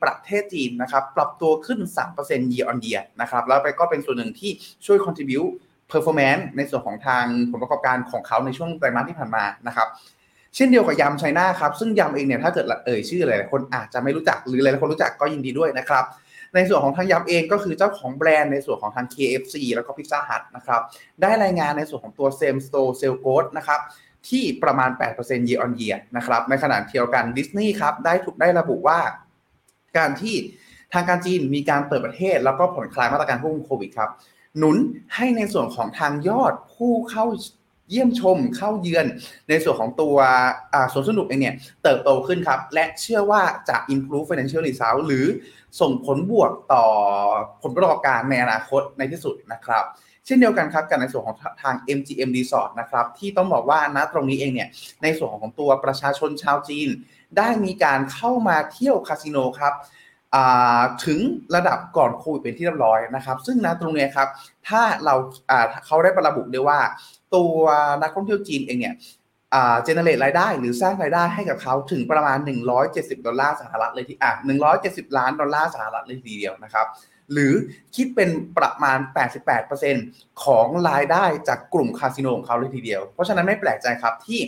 [0.03, 1.79] ประเทศจีนนะครับ ปรับตัวขึ้น
[2.17, 4.51] 3% year on year นะครับ แล้วไปก็เป็นส่วนหนึ่งที่
[4.85, 5.51] ช่วย contribute
[5.91, 9.87] performance ในส่วนของทางผลประกอบการของเขาในช่วงไตรมาสที่ผ่านมานะครับ
[10.55, 16.05] เช่นเดียวกับยำไชน่าครับซึ่งยำเองเนี่ยถ้าเกิดเอ่ยชื่อหลายๆคนอาจจะไม่รู้จักหรือหลายๆคนรู้จักก็ยินดีด้วยนะครับ
[16.55, 20.81] ในส่วนของทางยำเองก็คือเจ้าของแบรนด์ในส่วนของทาง KFC แล้วก็ Pizza Hut นะครับ
[21.21, 23.79] ได้รายงานในส่วนของตัว Same Store Sales Growth นะครับ
[24.29, 28.99] ที่ประมาณ 8% year on year นะครับในขณะเดียวกันดิสนีย์ครับได้ถูกได้ระบุว่า
[29.97, 30.35] การที่
[30.93, 34.09] ทางการจีนมีการเปิดประเทศ แล้วก็ผ่อนคลายมาตรการควบคุมโควิดครับ
[34.57, 34.77] หนุน
[35.15, 37.25] ให้ในส่วนของทางยอดผู้เข้า
[37.89, 39.05] เยี่ยมชมเข้าเยือน
[39.49, 40.15] ในส่วนของตัว
[40.93, 45.25] สวนสนุกเองเนี่ยเติบโตขึ้นครับ และเชื่อว่าจะ improve financial result หรือ
[45.81, 46.85] ส่งผลบวกต่อ
[47.61, 49.83] ผลประกอบการในอนาคตในที่สุดนะครับ
[50.25, 54.69] เช่นเดียวกันครับกับในส่วนของทาง MGM Resort นะครับที่ต้องบอกว่าณตรงนี้เองเนี่ย
[55.03, 56.89] ในส่วนของตัวประชาชนชาวจีน
[57.37, 59.73] ได้มีการเข้ามาเที่ยวคาสิโนครับ
[61.05, 61.19] ถึง
[61.55, 64.27] ระดับก่อนโควิดเป็นที่เรียบร้อยนะครับ ซึ่งณตรงนี้ครับ
[64.67, 65.15] ถ้าเรา
[65.85, 66.79] เขาได้ระบุได้ว่า
[67.35, 67.55] ตัว
[68.01, 68.95] นักท่องเที่ยวจีนเองเนี่ย
[69.83, 72.37] generate รายได้หรือสร้างรายได้ให้กับเขาถึงประมาณ
[72.83, 74.31] 170 ดอลลาร์สหรัฐเลยที่อะ
[74.75, 76.87] 170 ล้านดอลลาร์สหรัฐเลยทีเดียวนะครับ
[77.33, 77.53] หรือ
[77.95, 78.99] คิดเป็นประมาณ
[79.71, 84.39] 88%ของรายได้จากกลุ่มคาสิโนของเขาเลยทีเดียว เพราะฉะนั้นไม่แปลกใจครับที่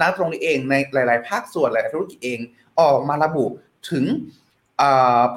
[0.00, 2.38] นักตรงนี้เองในหลาย ๆ ภาคส่วนหลายธุรกิจเอง
[2.80, 3.46] ออกมาระบุ
[3.90, 4.04] ถึง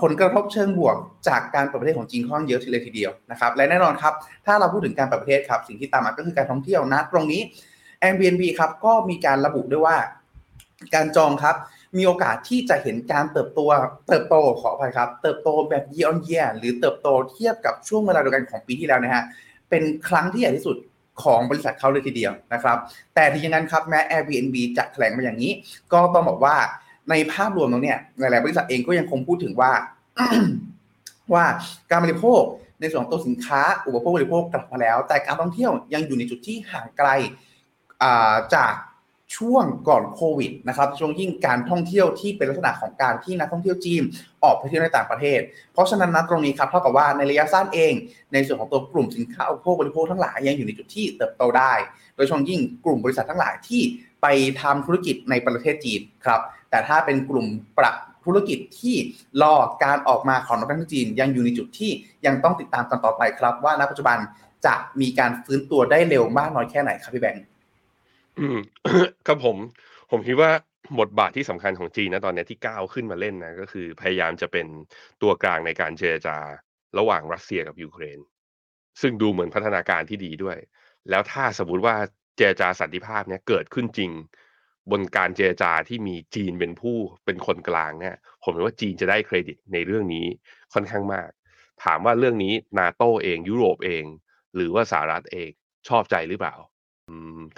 [0.02, 4.14] ผลกระทบเชิงบวกจากการเปิดประเทศของจีนค่อนเยอะทีเลยทีเดียวนะครับและแน่นอนครับ
[4.46, 7.42] ถ้าเราพูดถึงการเปิดประเทศครับสิ่งที่ตามมาก็คือการท่องเที่ยวนะตรงนี้
[8.02, 9.98] Airbnb ครับก็มีการระบุด้วยว่า
[10.94, 11.56] การจองครับ
[11.98, 13.60] มีโอกาสที่จะเห็นการเติบโต
[14.08, 19.24] เติบโตขออภัยครับ เติบโตแบบ year on year หรือเติบโตเทียบกับช่วงเวลาเดียวกันของปีที่แล้วนะฮะ
[19.70, 20.78] เป็นครั้งที่ใหญ่ที่สุด
[21.24, 22.78] ของบริษัทเขาเลยทีเดียวนะครับ
[23.16, 25.52] แต่ทีอย่างนั้นครับแม้ Airbnb จะแถลงมาอย่างนี้
[25.94, 26.56] ก็ต้องบอกว่า
[27.10, 29.72] ในภาพรวมตรงนี้หลายๆบริษัทเองก็ยังคงพูดถึงว่า
[31.34, 31.46] ว่า
[31.92, 32.42] การบริโภค
[32.80, 37.10] ในส่วนของตัวสินค้า อุปโภคบริโภคกลับมาแล้ว แต่การท่องเที่ยวยังอยู่ในจุดที่ห่างไกล
[38.56, 38.74] จาก
[39.38, 44.02] ช่วงก่อนโควิดนะครับช่วงยิ่งการท่องเที่ยวที่เป็นลักษณะของการที่นักท่องเที่ยวจีน
[44.44, 45.40] ออกไปเที่ยวในต่างประเทศ
[45.74, 47.94] เพราะฉะนั้นนะตรงนี้ครับเท่ากับว่าในระยะสั้นเอง
[48.34, 51.74] ในส่วนของตัวกลุ่มสินค้าอุปโภคบริโภคทั้งหลายยังอยู่ในจุดที่เติบโตได้
[52.16, 53.82] โดยเฉพาะยิ่งกลุ่มบริษัททั้งหลายที่
[54.22, 54.28] ไป
[54.62, 57.48] ทำธุรกิจในประเทศจีนครับ แต่ถ้าเป็นกลุ่ม
[57.78, 57.92] ประ
[58.26, 58.96] ธุรกิจที่
[59.42, 61.92] รอการออกมาของนักท่องเที่ยวจีน ยังอยู่ในจุดที่
[62.26, 64.18] ยังต้องติดตามกันต่อไปครับ ว่าณปัจจุบัน
[64.66, 67.46] จะมีการฟื้นตัวได้เร็วมากน้อยแค่ไหนครับพี่แบงค์
[68.40, 68.58] อืม
[69.28, 69.58] ครับผม
[70.12, 70.52] ผมคิดว่า
[71.00, 74.68] บทบาทที่สำคัญของจีนนะตอนนี้ที่ก้าวขึ้นมาเล่นนะก็คือพยายามจะเป็น
[75.22, 76.38] ตัวกลางในการเจรจา
[76.98, 78.20] ระหว่างรัสเซียกับยูเครน
[79.02, 80.58] ซึ่งดูเหมือนพัฒนาการที่ดีด้วย
[81.10, 81.96] แล้วถ้าสมมติว่า
[82.38, 84.12] เจรจาสันติภาพเนี้ยเกิดขึ้นจริง
[84.92, 90.26] บนการเจรจาที่มีจีนเป็นผู้เป็นคนกลางเนี่ย ผมเห็นว่าจีนจะได้เครดิตในเรื่องนี้
[90.74, 91.30] ค่อนข้างมาก
[91.84, 94.04] ถามว่าเรื่องนี้นาโตเองยุโรปเอง
[94.56, 95.50] หรือว่าสหรัฐเอง
[95.88, 96.56] ชอบใจหรือเปล่า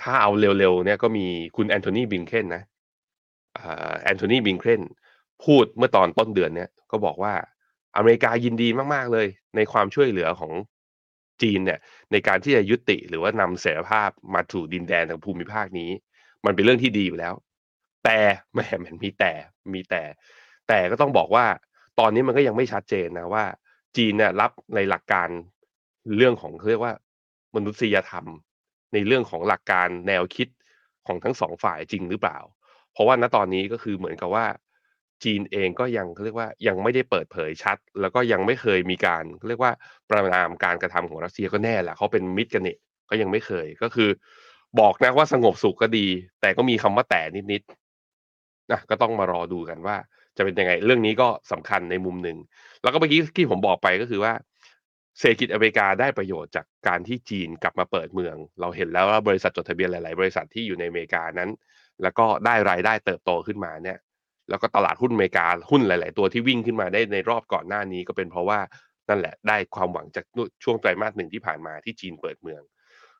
[0.01, 1.25] ถ้าเอาเร็วๆเนี่ยก็มี
[1.55, 2.63] คุณแอนโทนีบลิงเคนนะ
[4.03, 4.81] แอนโทนีบลิงเคน
[5.45, 7.33] พูดเมื่อตอนต้นเดือนเนี่ยก็บอกว่า
[7.95, 10.51] อเมริกายินดีมากๆเลย ในความช่วยเหลือของ
[11.41, 11.79] จีนเนี่ย
[12.11, 15.91] ในการที่จะยุติหรือว่านำเสรีภาพมาถูดินแดนทางภูมิภาคนี้
[16.45, 17.33] มันเป็นเรื่องที่ดีอยู่แล้ว
[18.05, 18.19] แต่
[18.53, 19.33] แม่มันมีแต่
[19.73, 20.03] มีแต่
[20.67, 21.45] แต่ก็ต้องบอกว่า
[21.99, 23.45] ตอนนี้มันก็ยังไม่ชัดเจนนะว่า
[23.97, 25.29] จีนเนี่ยรับในหลักการ
[26.17, 26.93] เรื่องของเรียกว่า
[27.55, 28.25] มนุษยธรรม
[28.93, 30.47] ในเรื่องของหลักการแนวคิด
[31.07, 32.37] ของทั้งสองฝ่ายจริงหรือเปล่า
[32.93, 34.45] เพราะว่าณตอนนี้ก็คือเหมือนกับว่า
[35.23, 39.71] จีนเองก็ยังเรียกว่ายังไม่ได้เปิดเผยชัด แล้วก็ยังไม่เคยมีการเรียกว่า
[40.09, 42.77] ประนามการกระทำของรัสเซียก็แน่แหละเขาเป็นมิตรกันเนี่ย
[43.09, 44.09] ก็ยังไม่เคยก็คือ
[44.79, 46.07] บอกนะว่าสงบสุขก็ดี
[46.41, 49.95] แต่ก็มีคำว่าแต่นิดๆนะก็ต้องมารอดูกันว่า
[50.37, 52.37] จะเป็นยังไง เรื่องนี้ก็สำคัญในมุมหนึ่ง
[52.83, 54.33] แล้วก็เมื่อกี้ที่ผมบอกไปก็คือว่า
[55.19, 61.49] เศรษฐกิจอเมริกาได้ประโยชน์จากการที่จีนกลับมาเปิดเมือง เราเห็นแล้วว่าบริษัทจดทะเบียนหลาย ๆ บริษัทที่อยู่ในอเมริกานั้น
[62.03, 63.97] แล้วก็ได้รายได้เติบโตขึ้นมาเนี่ย
[64.49, 68.59] แล้วก็ตลาดหุ้นอเมริกาหุ้นหลาย ๆ ตัวที่วิ่งขึ้นมาได้ในรอบก่อนหน้านี้ก็เป็นเพราะว่า
[69.09, 70.25] นั่นแหละได้ความหวังจาก
[70.63, 72.61] ช่วงไตรมาสหนึ่งที่ผ่านมาที่จีนเปิดเมือง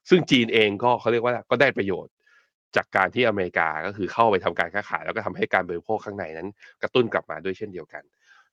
[0.09, 2.13] ซึ่งจีนเองก็เขาเรียกว่าก็ได้ประโยชน์
[2.75, 6.49] จากการที่อเมริกาก็คือเข้าไปทำการค้าขาย แล้วก็ทำให้การบริโภคข้างในนั้น
[6.81, 8.03] กระตุ้นกลับมาด้วยเช่นเดียวกัน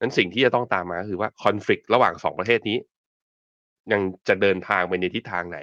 [0.01, 2.79] นั้นสิ่งที่จะต้องตามมาคือว่าคอน FLICT ระหว่างสองประเทศนี้
[3.93, 5.59] ยังจะเดินทางไปในทิศทางไหน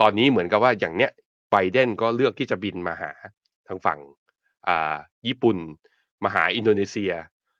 [0.00, 1.10] ตอนนี้เหมือนกับว่าอย่างเนี้ย
[1.50, 3.12] ไบเดนก็เลือกที่จะบินมาหา
[3.68, 3.98] ทางฝั่ง
[4.68, 4.96] อ่า
[5.26, 5.58] ญี่ปุ่น
[6.24, 7.12] มาหาอินโดนีเซีย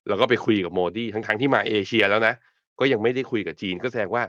[0.08, 2.34] แล้วก็ไปคุยกับโมดีทั้งๆทที่มาเอเชียแล้วนะ
[2.80, 4.22] ก็ยังไม่ได้คุยกับจีน ก็แสดงว่า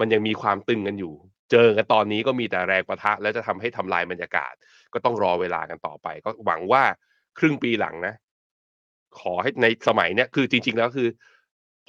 [0.00, 1.14] มันยังมีความตึงกันอยู่
[1.50, 4.52] เจอกันตอนนี้ก็มีแต่แรงประทะ และจะทำให้ทำลายบรรยากาศ
[4.92, 6.82] ก็ต้องรอเวลากันต่อไป ก็หวังว่า
[7.38, 8.14] ครึ่งปีหลังนะ
[9.20, 11.08] ขอให้ในสมัยเนี้ยคือจริง ๆ แล้วคือ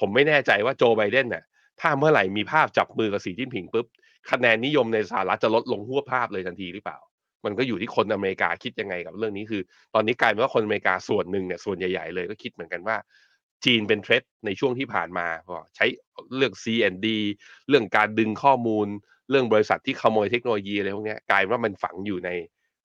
[0.00, 1.44] ผมไม่แน่ใจว่าโจไบเดนเนี่ย
[1.80, 3.86] ถ้าเมื่อไหร่มีภาพจับมือกับสีจิ้นผิงปุ๊บ
[4.30, 6.98] คะแนนนิยมในสหรัฐจะลดลงหัวภาพเลยทันทีหรือเปล่า
[7.44, 9.62] มันก็อยู่ที่คนอเมริกาคิดยังไงกับเรื่องนี้คือ
[9.94, 12.96] ตอนนี้กลายเป็นว่าคนอเมริกาส่วนหนึ่งเนี่ยส่วนใหญ่ๆเลยก็คิดเหมือนกันว่า
[13.64, 15.26] จีนเป็นเทรดในช่วงที่ผ่านมา
[15.76, 15.86] ใช้
[16.36, 17.06] เรื่อง C&D
[17.68, 18.86] เรื่องการดึงข้อมูล
[19.30, 22.30] เรื่องบริษัทที่ขโมยเทคโนโลยีอะไรพวกนี้กลายว่ามันฝังอยู่ใน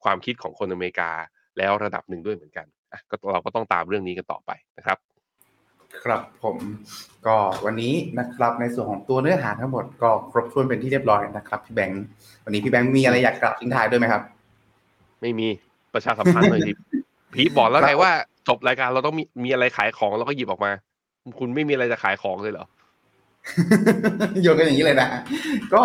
[0.04, 1.12] ความคิดของคนอเมริกา
[1.58, 2.68] แล้วระดับหนึ่งด้วยเหมือนกัน
[3.10, 4.98] ก็เราก็ต้องตามเรื่องนี้กันต่อไปนะครับ
[6.04, 6.58] ครับผม
[7.28, 7.36] ก็
[7.66, 12.04] วันนี้นะครับในส่วนของตัวเนื้อหาทั้งหมดก็ครบถ้วนเป็นที่เรียบร้อยนะครับพี่แบงค์
[12.46, 14.24] วันนี้พี่แบงค์มีอะไรอยากกล่าวทิ้งท้ายด้วยไหมครับ
[15.22, 15.48] ไม่มี
[15.94, 16.72] ประชาสัมพันธ์เลยที
[17.34, 18.12] พีบอกแล้วไงว่า
[18.48, 20.72] จบรายการเราต้องมีมีอะไรขายของเราก็หยิบออกมา
[21.40, 22.66] คุณไม่มีอะไรจะขายของเลยเหรอ
[24.42, 25.10] โยนกันอย่างนี้เลยนะ
[25.74, 25.82] ก็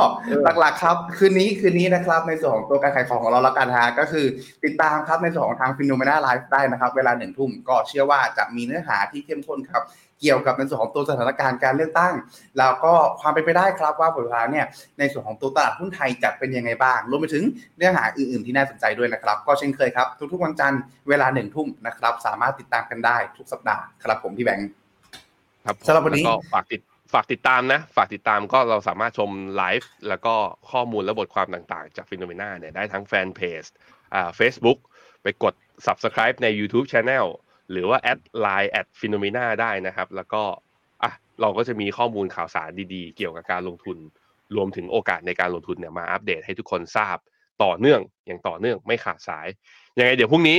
[0.60, 4.26] หลักๆครับ คืนนี้คืนนี้นะครับ ในส่วนของตัวการขายของของเราแล้วกันฮะก็คือ
[4.64, 9.82] ติดตามครับในส่วนของทาง FINNOMENA Live ได้นะครับ เวลาหนึ่งทุ่มก็เชื่อว่าจะมีเนื้อหาที่เข้มข้นครับ
[10.22, 12.14] เกี่ยวกับในส่วนของตัวสถานการณ์การเลือกตั้ง
[12.58, 14.66] แล้วก็ความเป็นไปได้ครับว่าผลลัพธ์เนี่ย
[14.98, 17.44] ในส่วนของตัวตลาดหุ้นไทยจะเป็นยังไงบ้าง รวมไปถึง
[17.76, 24.68] เนื้อหาอื่นๆที่น่าสนใจด้วยนะครับ ก็เช่นเคยครับ ทุกๆวันจันทร์เวลาหนึ่งทุ่มนะครับ สามารถติดตามกันได้ทุกสัปดาห์ครับผมพี่แบงค์
[25.64, 26.80] ครับผมสำหรับวันนี้แล้ก็ฝากติด
[27.12, 30.34] ฝากติดตามนะ ฝากติดตามก็เราสามารถชมไลฟ์แล้วก็
[30.70, 33.62] ข้อมูลและบทความต่างๆ จาก FINNOMENA เนี่ยได้ทั้งแฟนเพจ
[34.14, 34.78] อ่า Facebook
[35.22, 35.54] ไปกด
[35.86, 37.26] Subscribe ใน YouTube Channel
[37.72, 40.42] หรือว่า add LINE @FINNOMENA ได้นะครับ แล้วก็
[41.02, 43.96] อะเราก็จะมีข้อมูลข่าวสารดีๆ เกี่ยวกับการลงทุน
[44.56, 47.16] รวมถึงโอกาสในการลงทุนเนี่ยมาอัปเดตให้ทุกคนทราบ
[47.64, 49.46] ต่อเนื่องอย่างต่อเนื่องไม่ขาดสาย
[49.98, 50.58] ยังไงเดี๋ยวพรุ่งนี้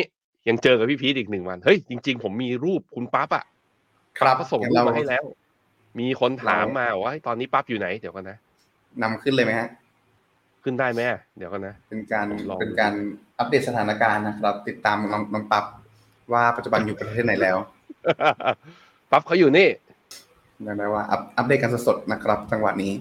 [0.50, 3.46] ยังเจอกับพี่พีทอีกหนึ่งวันเฮ้ยจริง ๆ ผมมีรูปคุณปั๊บอะ
[4.20, 5.24] ครับเขาส่งงั้นรูปเรามาให้แล้ว
[6.00, 8.38] มีคนถามเรามาว่าเฮ้ยตอนนี้ปั๊บอยู่ไหนเดี๋ยวกันนะ
[9.02, 9.70] นำขึ้นเลยไหมฮะ
[10.64, 11.02] ขึ้นได้ไหม
[11.38, 12.94] เดี๋ยวกันนะ เป็นการลองเป็นการ
[13.40, 15.66] อัปเดตสถานการณ์นะครับ ติดตามน้องน้องปั๊บ
[16.32, 17.58] ว่าปัจจุบันอยู่ประเทศไหนแล้ว
[19.12, 19.68] ปั๊บเขาอยู่นี่
[20.64, 22.92] เรียกได้ว่าอัปอัปเดตกันสดๆนะครับ จังหวะนี้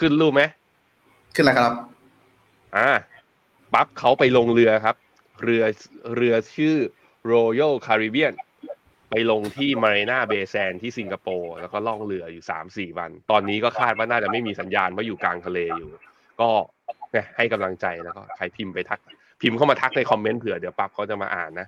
[0.00, 0.42] ขึ้นรูปไหม
[1.34, 1.72] ขึ้นแล้วครับ
[2.76, 2.90] อ่า
[3.74, 4.96] ปั๊บเขาไปลงเรือครับ
[5.42, 5.64] เรือ
[6.16, 6.76] เรือชื่อ
[7.32, 8.34] Royal Caribbean
[9.10, 15.90] ไปลงที่ Marina Bay Sands ที่สิงคโปร์แล้วก็ล่องเรืออยู่สามสี่วัน ตอนนี้ก็คาดว่าน่าจะไม่มีสัญญาณว่าอยู่กลางทะเลอยู่
[16.40, 16.48] ก็
[17.12, 19.00] เนี่ยให้กำลังใจแล้วก็ใครพิมพ์ไปทัก
[19.40, 21.66] พิมพ์เข้ามาทักในคอมเมนต์เผื่อเดี๋ยวปั๊บเขาจะมาอ่านนะ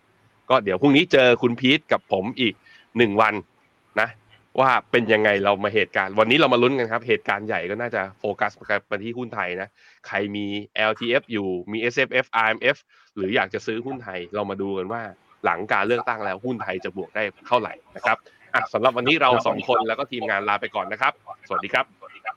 [0.50, 2.54] ก็เดี๋ยวพรุ่งนี้เจอคุณพีทกับผมอีก
[2.98, 3.34] หนึ่งวัน
[4.00, 4.08] นะ
[4.60, 8.52] ว่าเป็นยังไงเรามาเหตุการณ์ วันนี้เรามาลุ้นกันครับ เหตุการณ์ใหญ่ก็น่าจะโฟกัส
[8.88, 9.68] ไปที่หุ้นไทยนะ
[10.06, 10.46] ใครมี
[10.90, 12.76] LTF อยู่มี SFF RMF
[13.16, 15.02] หรืออยากจะซื้อหุ้นไทยเรามาดูกันว่า
[15.44, 18.16] หลังการเลือกตั้งแล้วหุ้นไทยจะบวกได้เท่าไหร่นะครับ
[18.54, 21.12] อะสำหรับวันนี้เราสองคนแล้วก็ทีมงานลาไปก่อนนะครับ
[21.48, 22.36] สวัสดีครับ สวัสดีครับ